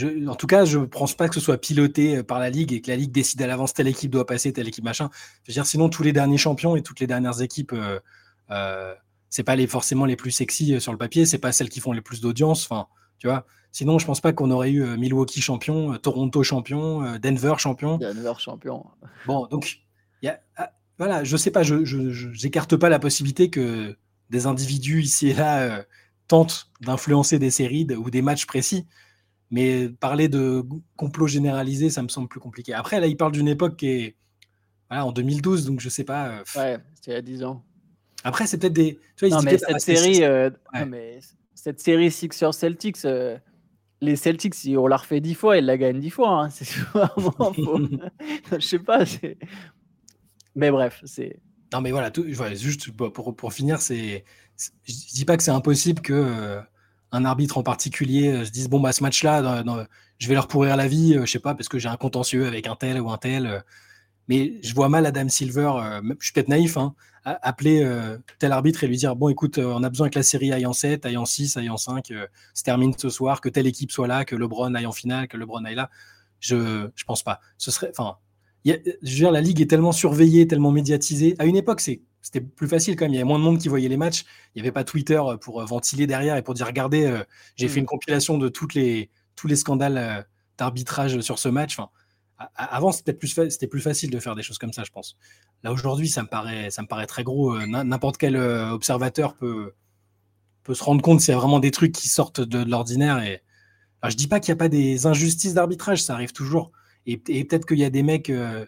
en 0.01 0.35
tout 0.35 0.47
cas, 0.47 0.65
je 0.65 0.79
ne 0.79 0.85
pense 0.85 1.13
pas 1.13 1.29
que 1.29 1.35
ce 1.35 1.41
soit 1.41 1.57
piloté 1.57 2.17
euh, 2.17 2.23
par 2.23 2.39
la 2.39 2.49
Ligue 2.49 2.73
et 2.73 2.81
que 2.81 2.89
la 2.89 2.97
Ligue 2.97 3.11
décide 3.11 3.41
à 3.41 3.47
l'avance 3.47 3.73
telle 3.73 3.87
équipe 3.87 4.11
doit 4.11 4.25
passer, 4.25 4.51
telle 4.51 4.67
équipe 4.67 4.83
machin. 4.83 5.09
Je 5.43 5.51
veux 5.51 5.53
dire, 5.53 5.65
sinon, 5.65 5.89
tous 5.89 6.03
les 6.03 6.13
derniers 6.13 6.37
champions 6.37 6.75
et 6.75 6.81
toutes 6.81 6.99
les 6.99 7.07
dernières 7.07 7.41
équipes, 7.41 7.73
euh, 7.73 7.99
euh, 8.49 8.93
c'est 9.29 9.43
pas 9.43 9.55
les, 9.55 9.67
forcément 9.67 10.05
les 10.05 10.15
plus 10.15 10.31
sexy 10.31 10.73
euh, 10.73 10.79
sur 10.79 10.91
le 10.91 10.97
papier, 10.97 11.25
c'est 11.25 11.37
pas 11.37 11.51
celles 11.51 11.69
qui 11.69 11.79
font 11.79 11.91
les 11.91 12.01
plus 12.01 12.21
d'audience. 12.21 12.65
Enfin, 12.65 12.87
tu 13.19 13.27
vois. 13.27 13.45
Sinon, 13.71 13.99
je 13.99 14.05
pense 14.05 14.21
pas 14.21 14.33
qu'on 14.33 14.51
aurait 14.51 14.71
eu 14.71 14.85
Milwaukee 14.97 15.41
champion, 15.41 15.97
Toronto 15.97 16.43
champion, 16.43 17.17
Denver 17.17 17.55
champion. 17.57 17.97
Denver 17.97 18.33
champion. 18.37 18.85
Bon, 19.25 19.47
donc, 19.47 19.79
y 20.21 20.27
a, 20.27 20.39
ah, 20.57 20.71
voilà, 20.99 21.23
je 21.23 21.35
sais 21.37 21.49
pas, 21.49 21.63
je 21.63 22.43
n'écarte 22.43 22.75
pas 22.75 22.89
la 22.89 22.99
possibilité 22.99 23.49
que 23.49 23.97
des 24.29 24.45
individus 24.45 25.01
ici 25.01 25.29
et 25.29 25.33
là 25.33 25.85
tentent 26.27 26.67
d'influencer 26.81 27.39
des 27.39 27.49
séries 27.49 27.87
ou 27.95 28.11
des 28.11 28.21
matchs 28.21 28.45
précis. 28.45 28.85
Mais 29.53 29.87
parler 29.87 30.29
de 30.29 30.65
complot 30.95 31.27
généralisé, 31.27 31.91
ça 31.91 32.01
me 32.01 32.07
semble 32.07 32.27
plus 32.27 32.39
compliqué. 32.39 32.73
Après, 32.73 32.99
là, 32.99 33.05
il 33.05 33.15
parle 33.15 33.33
d'une 33.33 33.47
époque 33.47 33.77
qui 33.77 33.87
est 33.87 34.15
voilà, 34.89 35.05
en 35.05 35.11
2012, 35.11 35.67
donc 35.67 35.79
je 35.79 35.89
sais 35.89 36.03
pas. 36.03 36.29
Euh, 36.29 36.43
ouais, 36.55 36.79
c'était 36.95 37.11
il 37.11 37.13
y 37.13 37.17
a 37.17 37.21
10 37.21 37.43
ans. 37.43 37.63
Après, 38.23 38.47
c'est 38.47 38.57
peut-être 38.57 38.73
des. 38.73 38.99
Tu 39.15 39.27
vois, 39.27 39.37
non, 39.37 39.43
mais 39.43 39.59
cette, 39.59 39.79
série, 39.79 40.23
euh, 40.23 40.49
mais 40.87 41.19
cette 41.53 41.79
série 41.79 42.09
Sixers 42.09 42.55
Celtics, 42.55 43.05
euh, 43.05 43.37
les 44.01 44.15
Celtics, 44.15 44.55
si 44.55 44.75
on 44.75 44.87
la 44.87 44.97
refait 44.97 45.21
10 45.21 45.35
fois, 45.35 45.57
ils 45.57 45.65
la 45.67 45.77
gagnent 45.77 45.99
10 45.99 46.09
fois. 46.09 46.45
Hein. 46.45 46.49
C'est 46.49 46.65
je 48.53 48.59
sais 48.59 48.79
pas. 48.79 49.03
Mais 50.55 50.71
bref, 50.71 50.99
c'est. 51.05 51.39
Non, 51.71 51.81
mais 51.81 51.91
voilà, 51.91 52.09
tout, 52.09 52.25
juste 52.55 52.91
pour, 52.91 53.35
pour 53.35 53.53
finir, 53.53 53.83
c'est. 53.83 54.25
Je 54.57 55.13
dis 55.13 55.25
pas 55.25 55.37
que 55.37 55.43
c'est 55.43 55.51
impossible 55.51 56.01
que 56.01 56.59
un 57.13 57.25
arbitre 57.25 57.57
en 57.57 57.63
particulier 57.63 58.29
euh, 58.29 58.45
se 58.45 58.51
dise 58.51 58.67
bon 58.67 58.79
bah 58.81 58.91
ce 58.91 59.01
match-là, 59.03 59.63
je 60.19 60.27
vais 60.27 60.33
leur 60.33 60.47
pourrir 60.47 60.75
la 60.75 60.87
vie, 60.87 61.15
euh, 61.15 61.25
je 61.25 61.31
sais 61.31 61.39
pas 61.39 61.55
parce 61.55 61.69
que 61.69 61.79
j'ai 61.79 61.87
un 61.87 61.95
contentieux 61.95 62.45
avec 62.47 62.67
un 62.67 62.75
tel 62.75 62.99
ou 62.99 63.09
un 63.11 63.17
tel. 63.17 63.45
Euh. 63.45 63.59
mais 64.27 64.59
je 64.63 64.73
vois 64.73 64.89
mal 64.89 65.05
Adam 65.05 65.29
Silver, 65.29 65.73
je 66.19 66.25
suis 66.25 66.33
peut-être 66.33 66.49
naïf, 66.49 66.75
hein, 66.75 66.95
appeler 67.23 67.87
tel 68.39 68.51
arbitre 68.51 68.83
et 68.83 68.87
lui 68.87 68.97
dire 68.97 69.15
bon 69.15 69.29
écoute, 69.29 69.59
on 69.59 69.83
a 69.83 69.89
besoin 69.89 70.09
que 70.09 70.19
la 70.19 70.23
série 70.23 70.51
aille 70.51 70.65
en 70.65 70.73
7, 70.73 71.05
aille 71.05 71.17
en 71.17 71.25
6, 71.25 71.57
aille 71.57 71.69
en 71.69 71.77
5, 71.77 72.07
se 72.53 72.63
termine 72.63 72.93
ce 72.97 73.09
soir, 73.09 73.41
que 73.41 73.49
telle 73.49 73.67
équipe 73.67 73.91
soit 73.91 74.07
là, 74.07 74.25
que 74.25 74.35
LeBron 74.35 74.73
aille 74.75 74.85
en 74.85 74.91
finale, 74.91 75.27
que 75.27 75.37
LeBron 75.37 75.63
aille 75.65 75.75
là. 75.75 75.89
Je 76.39 76.89
je 76.95 77.03
pense 77.05 77.23
pas. 77.23 77.39
Ce 77.57 77.71
serait 77.71 77.91
enfin 77.91 78.17
je 78.65 78.71
veux 78.71 79.01
dire, 79.01 79.31
la 79.31 79.41
ligue 79.41 79.61
est 79.61 79.69
tellement 79.69 79.91
surveillée, 79.91 80.47
tellement 80.47 80.71
médiatisée. 80.71 81.35
À 81.37 81.45
une 81.45 81.57
époque, 81.57 81.81
c'était 82.23 82.41
plus 82.41 82.67
facile 82.67 82.95
quand 82.95 83.05
même. 83.05 83.11
Il 83.11 83.17
y 83.17 83.19
avait 83.19 83.27
moins 83.27 83.37
de 83.37 83.43
monde 83.43 83.59
qui 83.59 83.67
voyait 83.67 83.89
les 83.89 83.97
matchs. 83.97 84.25
Il 84.55 84.61
n'y 84.61 84.61
avait 84.61 84.71
pas 84.71 84.83
Twitter 84.83 85.21
pour 85.41 85.63
ventiler 85.65 86.07
derrière 86.07 86.35
et 86.37 86.41
pour 86.41 86.55
dire 86.55 86.65
regardez, 86.65 87.21
j'ai 87.55 87.67
fait 87.67 87.81
mm. 87.81 87.83
une 87.83 87.85
compilation 87.85 88.37
de 88.39 88.49
toutes 88.49 88.73
les, 88.73 89.11
tous 89.35 89.47
les 89.47 89.57
scandales 89.57 90.25
d'arbitrage 90.57 91.19
sur 91.19 91.37
ce 91.37 91.49
match. 91.49 91.77
Enfin, 91.77 91.89
avant, 92.55 92.91
c'était 92.91 93.13
plus, 93.13 93.27
c'était 93.27 93.67
plus 93.67 93.81
facile 93.81 94.09
de 94.09 94.19
faire 94.19 94.35
des 94.35 94.41
choses 94.41 94.57
comme 94.57 94.73
ça, 94.73 94.83
je 94.83 94.91
pense. 94.91 95.17
Là, 95.63 95.71
aujourd'hui, 95.71 96.07
ça, 96.07 96.23
me 96.23 96.27
paraît, 96.27 96.71
ça 96.71 96.81
me 96.81 96.87
paraît 96.87 97.07
très 97.07 97.23
gros. 97.23 97.57
N'importe 97.65 98.17
quel 98.17 98.37
observateur 98.37 99.35
peut, 99.35 99.73
peut 100.63 100.73
se 100.73 100.83
rendre 100.83 101.01
compte 101.01 101.21
s'il 101.21 101.33
y 101.33 101.35
a 101.35 101.39
vraiment 101.39 101.59
des 101.59 101.71
trucs 101.71 101.91
qui 101.91 102.09
sortent 102.09 102.41
de, 102.41 102.63
l'ordinaire. 102.63 103.21
Et... 103.23 103.41
ne 104.03 104.09
je 104.09 104.15
dis 104.15 104.27
pas 104.27 104.39
qu'il 104.39 104.53
n'y 104.53 104.57
a 104.57 104.59
pas 104.59 104.69
des 104.69 105.05
injustices 105.05 105.53
d'arbitrage, 105.53 106.01
ça 106.01 106.13
arrive 106.13 106.31
toujours. 106.31 106.71
Et, 107.05 107.17
peut-être 107.17 107.65
qu'il 107.65 107.79
y 107.79 107.83
a 107.83 107.89
des 107.89 108.03
mecs. 108.03 108.29
Euh, 108.29 108.65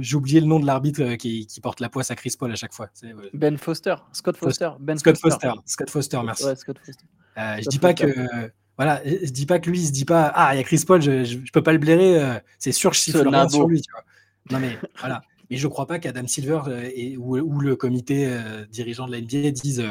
j'ai 0.00 0.16
oublié 0.16 0.40
le 0.40 0.46
nom 0.46 0.58
de 0.58 0.66
l'arbitre 0.66 1.02
euh, 1.02 1.16
qui, 1.16 1.46
porte 1.62 1.80
la 1.80 1.88
poisse 1.88 2.10
à 2.10 2.16
Chris 2.16 2.34
Paul 2.38 2.50
à 2.50 2.56
chaque 2.56 2.74
fois. 2.74 2.90
Ben 3.32 3.56
Foster, 3.56 3.94
Scott 4.12 4.36
Foster. 4.36 4.70
Ben 4.80 4.98
Scott 4.98 5.18
Foster. 5.18 5.52
Scott 5.64 5.90
Foster, 5.90 6.20
merci. 6.24 6.44
Scott 6.56 6.78
Foster. 6.84 7.04
Euh, 7.38 7.56
je 7.62 7.68
dis 7.68 7.78
pas 7.78 7.94
que. 7.94 8.06
Voilà, 8.76 9.02
je 9.04 9.30
dis 9.30 9.46
pas 9.46 9.58
que 9.58 9.68
lui, 9.70 9.80
il 9.80 9.86
se 9.86 9.92
dit 9.92 10.04
pas 10.04 10.30
Ah, 10.34 10.54
il 10.54 10.58
y 10.58 10.60
a 10.60 10.62
Chris 10.62 10.84
Paul, 10.86 11.02
je, 11.02 11.24
je, 11.24 11.52
peux 11.52 11.62
pas 11.62 11.72
le 11.72 11.78
blairer, 11.78 12.40
c'est 12.60 12.70
sûr, 12.70 12.92
je 12.92 13.00
siffle 13.00 13.26
rien 13.26 13.48
sur 13.48 13.66
lui. 13.66 13.82
Non, 14.50 14.60
mais 14.60 14.78
voilà. 15.00 15.20
Mais 15.50 15.56
je 15.56 15.66
crois 15.66 15.86
pas 15.86 15.98
qu'Adam 15.98 16.26
Silver 16.26 16.60
et, 16.94 17.16
ou, 17.16 17.60
le 17.60 17.74
comité 17.74 18.30
dirigeant 18.70 19.06
de 19.06 19.12
la 19.12 19.20
NBA 19.20 19.50
disent 19.50 19.84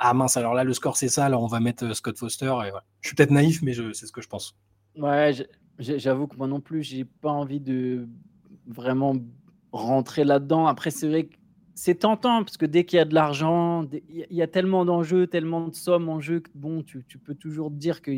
ah 0.00 0.14
mince, 0.14 0.36
alors 0.36 0.54
là, 0.54 0.64
le 0.64 0.74
score, 0.74 0.96
c'est 0.96 1.08
ça, 1.08 1.26
alors 1.26 1.42
on 1.42 1.46
va 1.46 1.60
mettre 1.60 1.94
Scott 1.94 2.18
Foster. 2.18 2.52
Et 2.66 2.70
Je 3.00 3.08
suis 3.08 3.14
peut-être 3.14 3.30
naïf, 3.30 3.62
mais 3.62 3.74
c'est 3.92 4.06
ce 4.06 4.12
que 4.12 4.20
je 4.20 4.28
pense. 4.28 4.56
Ouais, 4.96 5.32
j'avoue 5.78 6.26
que 6.26 6.36
moi 6.36 6.46
non 6.46 6.60
plus, 6.60 6.82
j'ai 6.82 7.04
pas 7.04 7.30
envie 7.30 7.60
de 7.60 8.08
vraiment 8.66 9.14
rentrer 9.72 10.24
là-dedans. 10.24 10.66
Après, 10.66 10.90
c'est 10.90 11.08
vrai 11.08 11.24
que 11.24 11.36
c'est 11.74 11.96
tentant, 11.96 12.44
parce 12.44 12.56
que 12.56 12.66
dès 12.66 12.84
qu'il 12.84 12.98
y 12.98 13.00
a 13.00 13.04
de 13.04 13.14
l'argent, 13.14 13.84
il 14.08 14.26
y 14.30 14.42
a 14.42 14.46
tellement 14.46 14.84
d'enjeux, 14.84 15.26
tellement 15.26 15.68
de 15.68 15.74
sommes 15.74 16.08
en 16.08 16.20
jeu 16.20 16.40
que 16.40 16.50
bon, 16.54 16.82
tu, 16.82 17.02
peux 17.18 17.34
toujours 17.34 17.70
dire 17.70 18.02
que. 18.02 18.12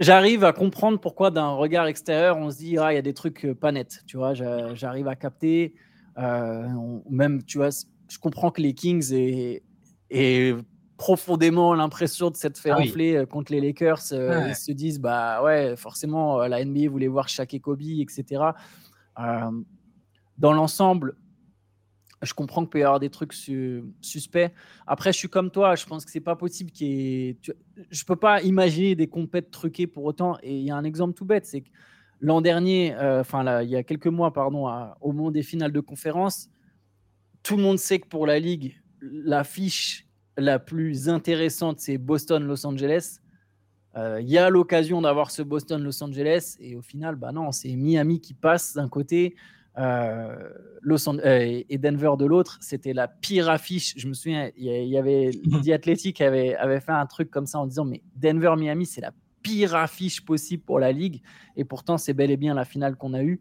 J'arrive 0.00 0.44
à 0.44 0.54
comprendre 0.54 0.98
pourquoi 0.98 1.30
d'un 1.30 1.50
regard 1.50 1.86
extérieur, 1.86 2.38
on 2.38 2.50
se 2.50 2.56
dit, 2.56 2.78
ah, 2.78 2.90
il 2.90 2.94
y 2.94 2.98
a 2.98 3.02
des 3.02 3.12
trucs 3.12 3.44
euh, 3.44 3.54
pas 3.54 3.70
nets, 3.70 4.02
tu 4.06 4.16
vois, 4.16 4.32
j'arrive 4.32 5.08
à 5.08 5.14
capter. 5.14 5.74
Euh, 6.16 6.66
même, 7.10 7.42
tu 7.44 7.58
vois, 7.58 7.68
je 8.08 8.18
comprends 8.18 8.50
que 8.50 8.62
les 8.62 8.72
Kings 8.72 9.12
et 9.12 9.62
et 10.10 10.54
profondément 11.00 11.72
l'impression 11.72 12.28
de 12.28 12.36
s'être 12.36 12.58
fait 12.58 12.68
ah 12.68 12.78
enfler 12.78 13.16
euh, 13.16 13.24
contre 13.24 13.52
les 13.52 13.60
Lakers. 13.62 14.12
Euh, 14.12 14.48
ils 14.48 14.54
se 14.54 14.70
disent, 14.70 15.00
bah 15.00 15.42
ouais, 15.42 15.74
forcément, 15.74 16.42
euh, 16.42 16.46
la 16.46 16.62
NBA 16.62 16.90
voulait 16.90 17.08
voir 17.08 17.26
Shaq 17.26 17.54
et 17.54 17.58
Kobe, 17.58 17.80
etc. 17.80 18.42
dans 19.16 20.52
l'ensemble, 20.52 21.16
je 22.20 22.34
comprends 22.34 22.60
qu'il 22.60 22.68
peut 22.68 22.80
y 22.80 22.82
avoir 22.82 23.00
des 23.00 23.08
trucs 23.08 23.32
suspects. 23.32 24.52
Après, 24.86 25.10
je 25.14 25.16
suis 25.16 25.30
comme 25.30 25.50
toi, 25.50 25.74
je 25.74 25.86
pense 25.86 26.04
que 26.04 26.10
c'est 26.10 26.20
pas 26.20 26.36
possible 26.36 26.70
qu'il 26.70 26.88
ait... 26.88 27.38
Je 27.90 28.04
peux 28.04 28.16
pas 28.16 28.42
imaginer 28.42 28.94
des 28.94 29.08
compètes 29.08 29.50
truquées 29.50 29.86
pour 29.86 30.04
autant. 30.04 30.36
Et 30.42 30.54
il 30.54 30.64
y 30.66 30.70
a 30.70 30.76
un 30.76 30.84
exemple 30.84 31.14
tout 31.14 31.24
bête, 31.24 31.46
c'est 31.46 31.62
que 31.62 31.70
l'an 32.20 32.42
dernier, 32.42 32.94
enfin 32.98 33.62
il 33.62 33.70
y 33.70 33.76
a 33.76 33.82
quelques 33.82 34.06
mois, 34.06 34.34
pardon, 34.34 34.68
au 35.00 35.12
moment 35.12 35.30
des 35.30 35.42
finales 35.42 35.72
de 35.72 35.80
conférence, 35.80 36.50
tout 37.42 37.56
le 37.56 37.62
monde 37.62 37.78
sait 37.78 38.00
que 38.00 38.06
pour 38.06 38.26
la 38.26 38.38
Ligue, 38.38 38.76
l'affiche 39.00 40.09
la 40.40 40.58
plus 40.58 41.08
intéressante, 41.08 41.80
c'est 41.80 41.98
Boston-Los 41.98 42.66
Angeles. 42.66 43.20
Euh, 43.96 44.20
il 44.20 44.28
y 44.28 44.38
a 44.38 44.50
l'occasion 44.50 45.02
d'avoir 45.02 45.30
ce 45.30 45.42
Boston-Los 45.42 46.02
Angeles 46.02 46.56
et 46.60 46.76
au 46.76 46.82
final, 46.82 47.16
bah 47.16 47.32
non, 47.32 47.52
c'est 47.52 47.74
Miami 47.74 48.20
qui 48.20 48.34
passe 48.34 48.74
d'un 48.74 48.88
côté 48.88 49.34
euh, 49.78 50.36
Los 50.82 51.08
euh, 51.08 51.62
et 51.68 51.78
Denver 51.78 52.12
de 52.18 52.24
l'autre. 52.24 52.58
C'était 52.60 52.92
la 52.92 53.08
pire 53.08 53.48
affiche. 53.48 53.94
Je 53.96 54.06
me 54.06 54.14
souviens, 54.14 54.50
il 54.56 54.64
y, 54.64 54.96
avait 54.96 55.30
The 55.64 55.70
Athletic 55.70 56.20
avait, 56.20 56.54
avait 56.56 56.80
fait 56.80 56.92
un 56.92 57.06
truc 57.06 57.30
comme 57.30 57.46
ça 57.46 57.58
en 57.58 57.66
disant 57.66 57.84
mais 57.84 58.02
Denver-Miami, 58.16 58.86
c'est 58.86 59.00
la 59.00 59.12
pire 59.42 59.74
affiche 59.74 60.24
possible 60.24 60.62
pour 60.62 60.78
la 60.78 60.92
ligue 60.92 61.22
et 61.56 61.64
pourtant 61.64 61.96
c'est 61.98 62.12
bel 62.12 62.30
et 62.30 62.36
bien 62.36 62.54
la 62.54 62.64
finale 62.64 62.96
qu'on 62.96 63.14
a 63.14 63.22
eue 63.22 63.40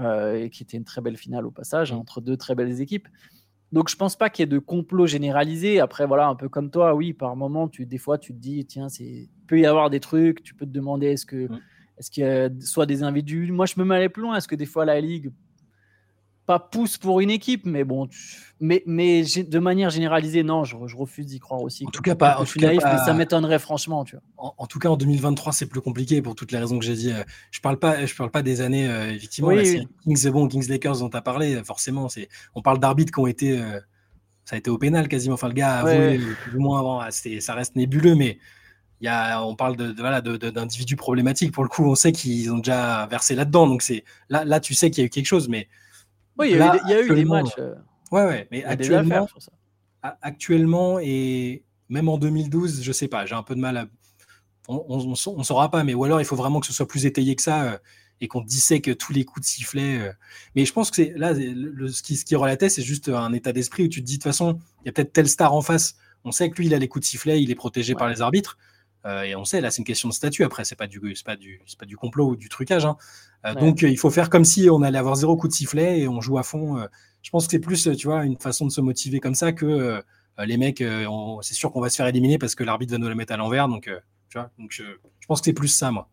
et 0.00 0.48
qui 0.50 0.62
était 0.62 0.76
une 0.76 0.84
très 0.84 1.00
belle 1.00 1.16
finale 1.16 1.44
au 1.44 1.50
passage 1.50 1.90
entre 1.90 2.20
deux 2.20 2.36
très 2.36 2.54
belles 2.54 2.80
équipes. 2.80 3.08
Donc 3.72 3.90
je 3.90 3.96
pense 3.96 4.16
pas 4.16 4.30
qu'il 4.30 4.42
y 4.42 4.44
ait 4.44 4.46
de 4.46 4.58
complot 4.58 5.06
généralisé. 5.06 5.80
Après 5.80 6.06
voilà, 6.06 6.28
un 6.28 6.34
peu 6.34 6.48
comme 6.48 6.70
toi, 6.70 6.94
oui, 6.94 7.12
par 7.12 7.36
moment, 7.36 7.68
tu 7.68 7.84
des 7.86 7.98
fois 7.98 8.18
tu 8.18 8.32
te 8.32 8.38
dis 8.38 8.64
tiens, 8.64 8.88
c'est 8.88 9.28
peut 9.46 9.58
y 9.58 9.66
avoir 9.66 9.90
des 9.90 10.00
trucs. 10.00 10.42
Tu 10.42 10.54
peux 10.54 10.66
te 10.66 10.70
demander 10.70 11.08
est-ce 11.08 11.26
que 11.26 11.48
mmh. 11.48 11.60
est-ce 11.98 12.10
qu'il 12.10 12.24
y 12.24 12.26
a 12.26 12.48
soit 12.60 12.86
des 12.86 13.02
individus? 13.02 13.50
Moi, 13.52 13.66
je 13.66 13.74
me 13.76 13.84
mets 13.84 14.08
plus 14.08 14.22
loin. 14.22 14.36
Est-ce 14.36 14.48
que 14.48 14.56
des 14.56 14.66
fois 14.66 14.84
la 14.84 15.00
ligue 15.00 15.30
pas 16.48 16.58
pousse 16.58 16.96
pour 16.96 17.20
une 17.20 17.28
équipe, 17.28 17.66
mais 17.66 17.84
bon, 17.84 18.08
mais, 18.58 18.82
mais 18.86 19.22
de 19.22 19.58
manière 19.58 19.90
généralisée, 19.90 20.42
non, 20.42 20.64
je, 20.64 20.74
refuse 20.96 21.26
d'y 21.26 21.38
croire 21.40 21.60
aussi. 21.60 21.86
En 21.86 21.90
tout 21.90 22.00
cas, 22.00 22.14
pas. 22.14 22.38
En 22.38 22.44
naïf, 22.60 22.80
mais 22.82 22.98
ça 23.04 23.12
m'étonnerait 23.12 23.58
franchement. 23.58 24.02
Tu 24.04 24.16
vois. 24.16 24.54
En, 24.56 24.66
tout 24.66 24.78
cas, 24.78 24.88
en 24.88 24.96
2023, 24.96 25.52
c'est 25.52 25.66
plus 25.66 25.82
compliqué 25.82 26.22
pour 26.22 26.34
toutes 26.34 26.50
les 26.50 26.58
raisons 26.58 26.78
que 26.78 26.84
j'ai 26.86 26.94
dit. 26.94 27.12
Je 27.50 27.60
parle 27.60 27.78
pas, 27.78 28.06
je 28.06 28.14
parle 28.14 28.30
pas 28.30 28.40
des 28.40 28.62
années, 28.62 28.88
euh, 28.88 29.12
effectivement. 29.12 29.50
Kings 29.50 30.26
et 30.26 30.30
bon, 30.30 30.48
Kings 30.48 30.66
Lakers 30.68 31.00
dont 31.00 31.10
tu 31.10 31.16
as 31.18 31.20
parlé, 31.20 31.62
forcément, 31.64 32.08
c'est. 32.08 32.30
On 32.54 32.62
parle 32.62 32.78
d'arbitres 32.80 33.12
qui 33.12 33.20
ont 33.20 33.26
été. 33.26 33.60
Euh, 33.60 33.78
ça 34.46 34.56
a 34.56 34.58
été 34.58 34.70
au 34.70 34.78
pénal 34.78 35.06
quasiment. 35.06 35.34
Enfin, 35.34 35.48
le 35.48 35.54
gars 35.54 35.74
a 35.74 35.80
avoué 35.80 36.18
plus 36.44 36.56
ou 36.56 36.60
moins 36.60 36.80
avant. 36.80 37.10
Ça 37.10 37.54
reste 37.54 37.76
nébuleux, 37.76 38.14
mais. 38.14 38.38
Il 39.00 39.04
y 39.04 39.08
a, 39.08 39.44
on 39.44 39.54
parle 39.54 39.76
de, 39.76 39.94
voilà, 39.96 40.20
d'individus 40.20 40.96
problématiques. 40.96 41.52
Pour 41.52 41.62
le 41.62 41.68
coup, 41.68 41.84
on 41.84 41.94
sait 41.94 42.10
qu'ils 42.10 42.50
ont 42.50 42.58
déjà 42.58 43.06
versé 43.06 43.36
là-dedans. 43.36 43.68
Donc, 43.68 43.82
c'est 43.82 44.02
là, 44.28 44.44
là, 44.44 44.58
tu 44.58 44.74
sais 44.74 44.90
qu'il 44.90 45.02
y 45.02 45.04
a 45.04 45.06
eu 45.06 45.10
quelque 45.10 45.26
chose. 45.26 45.48
Mais 45.48 45.68
oui, 46.38 46.50
il 46.50 46.56
y, 46.56 46.60
a 46.60 47.02
eu, 47.02 47.14
des 47.14 47.24
matchs. 47.24 47.54
Euh, 47.58 47.74
ouais, 48.12 48.24
ouais, 48.24 48.48
mais 48.50 48.64
actuellement, 48.64 49.28
actuellement 50.02 50.98
et 51.00 51.64
même 51.88 52.08
en 52.08 52.18
2012, 52.18 52.82
je 52.82 52.92
sais 52.92 53.08
pas, 53.08 53.26
j'ai 53.26 53.34
un 53.34 53.42
peu 53.42 53.54
de 53.54 53.60
mal 53.60 53.76
à. 53.76 53.86
On 54.68 54.98
ne 54.98 55.42
saura 55.44 55.70
pas, 55.70 55.82
mais 55.82 55.94
ou 55.94 56.04
alors 56.04 56.20
il 56.20 56.26
faut 56.26 56.36
vraiment 56.36 56.60
que 56.60 56.66
ce 56.66 56.74
soit 56.74 56.86
plus 56.86 57.06
étayé 57.06 57.34
que 57.34 57.40
ça 57.40 57.62
euh, 57.62 57.78
et 58.20 58.28
qu'on 58.28 58.44
que 58.44 58.92
tous 58.92 59.12
les 59.14 59.24
coups 59.24 59.40
de 59.40 59.50
sifflet. 59.50 59.98
Euh. 59.98 60.12
Mais 60.54 60.66
je 60.66 60.72
pense 60.74 60.90
que 60.90 60.96
c'est 60.96 61.14
là, 61.16 61.32
le, 61.32 61.88
ce, 61.88 62.02
qui, 62.02 62.16
ce 62.16 62.26
qui 62.26 62.36
relatait, 62.36 62.68
c'est 62.68 62.82
juste 62.82 63.08
un 63.08 63.32
état 63.32 63.52
d'esprit 63.52 63.84
où 63.84 63.88
tu 63.88 64.00
te 64.02 64.06
dis 64.06 64.18
de 64.18 64.22
toute 64.22 64.24
façon, 64.24 64.58
il 64.82 64.86
y 64.86 64.88
a 64.90 64.92
peut-être 64.92 65.14
telle 65.14 65.28
star 65.28 65.54
en 65.54 65.62
face. 65.62 65.96
On 66.24 66.32
sait 66.32 66.50
que 66.50 66.56
lui, 66.56 66.66
il 66.66 66.74
a 66.74 66.78
les 66.78 66.88
coups 66.88 67.06
de 67.06 67.08
sifflet, 67.08 67.42
il 67.42 67.50
est 67.50 67.54
protégé 67.54 67.94
par 67.94 68.08
les 68.08 68.20
arbitres. 68.20 68.58
Et 69.04 69.34
on 69.36 69.44
sait, 69.44 69.60
là, 69.60 69.70
c'est 69.70 69.78
une 69.78 69.86
question 69.86 70.08
de 70.08 70.14
statut. 70.14 70.44
Après, 70.44 70.64
c'est 70.64 70.76
pas 70.76 70.86
du, 70.86 71.00
pas 71.24 71.36
du, 71.36 71.62
pas 71.78 71.86
du 71.86 71.96
complot 71.96 72.30
ou 72.30 72.36
du 72.36 72.48
trucage. 72.48 72.84
Hein. 72.84 72.96
Euh, 73.46 73.54
donc, 73.54 73.82
euh, 73.82 73.88
il 73.88 73.98
faut 73.98 74.10
faire 74.10 74.30
comme 74.30 74.44
si 74.44 74.68
on 74.70 74.82
allait 74.82 74.98
avoir 74.98 75.14
zéro 75.14 75.36
coup 75.36 75.48
de 75.48 75.52
sifflet 75.52 76.00
et 76.00 76.08
on 76.08 76.20
joue 76.20 76.38
à 76.38 76.42
fond. 76.42 76.78
Euh. 76.78 76.86
je 77.22 77.30
pense 77.30 77.46
que 77.46 77.52
c'est 77.52 77.60
plus, 77.60 77.88
tu 77.96 78.06
vois, 78.06 78.24
une 78.24 78.36
façon 78.36 78.66
de 78.66 78.72
se 78.72 78.80
motiver 78.80 79.20
comme 79.20 79.34
ça 79.34 79.52
que 79.52 80.02
les 80.38 80.56
mecs, 80.56 80.84
c'est 81.42 81.54
sûr 81.54 81.72
qu'on 81.72 81.80
va 81.80 81.90
se 81.90 81.96
faire 81.96 82.06
éliminer 82.06 82.38
parce 82.38 82.54
que 82.54 82.62
l'arbitre 82.62 82.92
va 82.92 82.98
nous 82.98 83.08
la 83.08 83.14
mettre 83.14 83.32
à 83.32 83.36
l'envers. 83.36 83.68
Donc, 83.68 83.90
tu 84.28 84.38
vois, 84.38 84.50
donc 84.58 84.70
je, 84.70 84.84
pense 85.26 85.40
que 85.40 85.46
c'est 85.46 85.52
plus 85.52 85.68
ça, 85.68 85.90
moi. 85.90 86.08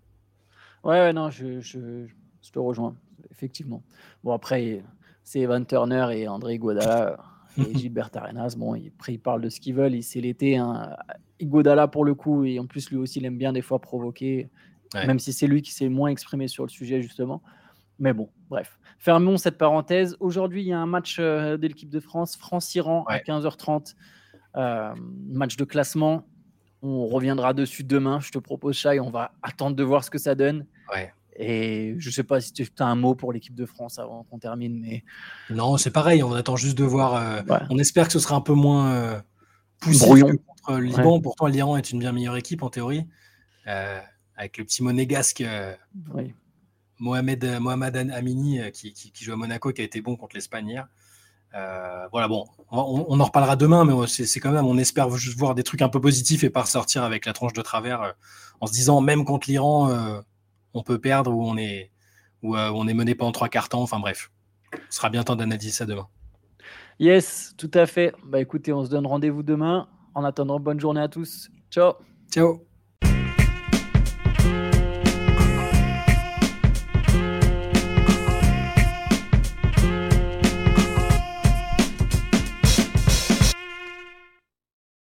Ouais, 0.84 1.14
non, 1.14 1.30
je, 1.30 2.08
te 2.52 2.60
rejoins, 2.60 2.96
effectivement. 3.32 3.84
Bon, 4.24 4.34
après, 4.34 4.84
c'est 5.24 5.40
Evan 5.40 5.66
Turner 5.66 6.08
et 6.14 6.28
André 6.28 6.58
Guadala 6.58 7.18
et 7.58 7.74
Gilbert 7.78 8.10
Arenas. 8.16 8.56
Bon, 8.58 8.74
après, 8.74 9.14
ils 9.14 9.20
parlent 9.20 9.42
de 9.42 9.50
ce 9.50 9.60
qu'ils 9.60 9.76
veulent. 9.76 10.02
C'est 10.04 10.22
l'été. 10.22 10.58
Hein. 10.58 10.96
Godala, 11.42 11.88
pour 11.88 12.06
le 12.06 12.16
coup, 12.16 12.46
et 12.46 12.60
en 12.60 12.66
plus, 12.66 12.90
lui 12.90 12.98
aussi, 12.98 13.20
il 13.20 13.26
aime 13.26 13.38
bien 13.38 13.54
des 13.54 13.62
fois 13.62 13.80
provoquer 13.80 14.50
même 14.94 15.20
si 15.20 15.34
c'est 15.34 15.48
lui 15.48 15.62
qui 15.62 15.72
s'est 15.72 15.90
moins 15.90 16.10
exprimé 16.10 16.48
sur 16.48 16.64
le 16.64 16.70
sujet, 16.70 17.02
justement. 17.02 17.42
Mais 18.00 18.14
bon, 18.14 18.30
bref. 18.50 18.80
Fermons 19.00 19.38
cette 19.38 19.58
parenthèse. 19.58 20.16
Aujourd'hui, 20.20 20.64
il 20.64 20.68
y 20.68 20.74
a 20.74 20.80
un 20.80 20.86
match 20.86 21.18
euh, 21.20 21.58
de 21.58 21.68
l'équipe 21.68 21.90
de 21.90 22.00
France, 22.00 22.36
France-Iran 22.36 23.06
à 23.08 23.18
15h30. 23.20 23.96
Euh, 24.56 24.94
match 25.28 25.58
de 25.58 25.64
classement. 25.66 26.26
On 26.82 27.08
reviendra 27.08 27.54
dessus 27.54 27.84
demain. 27.84 28.20
Je 28.20 28.32
te 28.32 28.38
propose, 28.38 28.76
Chai, 28.76 29.00
on 29.00 29.10
va 29.10 29.34
attendre 29.42 29.76
de 29.76 29.84
voir 29.84 30.04
ce 30.04 30.10
que 30.10 30.18
ça 30.18 30.36
donne. 30.36 30.66
Et 31.38 31.96
je 31.98 32.10
ne 32.10 32.14
sais 32.14 32.24
pas 32.24 32.40
si 32.40 32.54
tu 32.54 32.66
as 32.80 32.86
un 32.86 32.96
mot 32.96 33.16
pour 33.16 33.34
l'équipe 33.34 33.56
de 33.56 33.66
France 33.66 34.00
avant 34.00 34.24
qu'on 34.24 34.40
termine. 34.40 34.80
Mais... 34.80 35.04
Non, 35.50 35.78
c'est 35.78 35.92
pareil. 35.92 36.24
On 36.24 36.34
attend 36.34 36.56
juste 36.56 36.78
de 36.78 36.86
voir. 36.86 37.16
Euh, 37.16 37.42
on 37.70 37.78
espère 37.78 38.08
que 38.08 38.14
ce 38.14 38.20
sera 38.20 38.36
un 38.36 38.42
peu 38.42 38.54
moins 38.54 39.22
poussé 39.80 40.08
que 40.08 40.36
contre 40.36 40.80
le 40.80 40.86
Liban. 40.86 41.20
Pourtant, 41.20 41.48
l'Iran 41.48 41.78
est 41.78 41.92
une 41.92 42.00
bien 42.00 42.12
meilleure 42.12 42.38
équipe 42.38 42.64
en 42.64 42.70
théorie 42.70 43.06
avec 44.38 44.58
le 44.58 44.66
petit 44.66 44.84
monégasque 44.84 45.42
euh, 45.42 45.74
Mohamed, 47.00 47.44
euh, 47.44 47.60
Mohamed 47.60 47.96
Amini 48.12 48.60
euh, 48.60 48.70
qui, 48.70 49.12
joue 49.20 49.34
à 49.34 49.36
Monaco, 49.36 49.72
qui 49.72 49.82
a 49.82 49.86
été 49.86 50.02
bon 50.02 50.16
contre 50.16 50.36
l'Espagne 50.36 50.70
hier. 50.70 50.88
voilà, 52.12 52.28
bon, 52.28 52.46
on, 52.72 53.20
en 53.20 53.24
reparlera 53.24 53.56
demain, 53.56 53.86
mais 53.86 53.94
c'est 54.08 54.40
quand 54.40 54.52
même, 54.52 54.66
on 54.66 54.78
espère 54.78 55.10
juste 55.12 55.38
voir 55.38 55.56
des 55.56 55.64
trucs 55.64 55.82
un 55.82 55.90
peu 55.90 56.02
positifs 56.02 56.44
et 56.44 56.50
pas 56.50 56.64
ressortir 56.64 57.04
avec 57.04 57.26
la 57.26 57.34
tranche 57.34 57.54
de 57.54 57.62
travers 57.62 58.14
en 58.60 58.68
se 58.68 58.74
disant, 58.74 59.02
même 59.02 59.26
contre 59.26 59.50
l'Iran, 59.50 60.22
on 60.76 60.84
peut 60.84 61.00
perdre 61.00 61.34
ou 61.34 61.44
on 61.44 61.58
est, 61.58 61.92
ou, 62.44 62.56
on 62.56 62.88
est 62.88 62.94
mené 62.94 63.16
pas 63.16 63.26
en 63.26 63.32
trois 63.32 63.50
quarts 63.50 63.70
temps. 63.70 63.82
Enfin 63.82 64.00
bref, 64.00 64.32
ce 64.90 64.98
sera 64.98 65.10
bien 65.10 65.24
temps 65.24 65.36
d'analyser 65.36 65.72
ça 65.72 65.86
demain. 65.86 66.08
Yes, 67.00 67.56
tout 67.58 67.72
à 67.74 67.88
fait. 67.88 68.14
Bah 68.24 68.40
écoutez, 68.40 68.72
on 68.72 68.86
se 68.86 68.90
donne 68.90 69.08
rendez-vous 69.08 69.44
demain. 69.44 69.90
En 70.14 70.24
attendant, 70.24 70.60
bonne 70.60 70.80
journée 70.80 71.02
à 71.02 71.10
tous. 71.10 71.50
Ciao. 71.72 71.94
Ciao. 72.32 72.75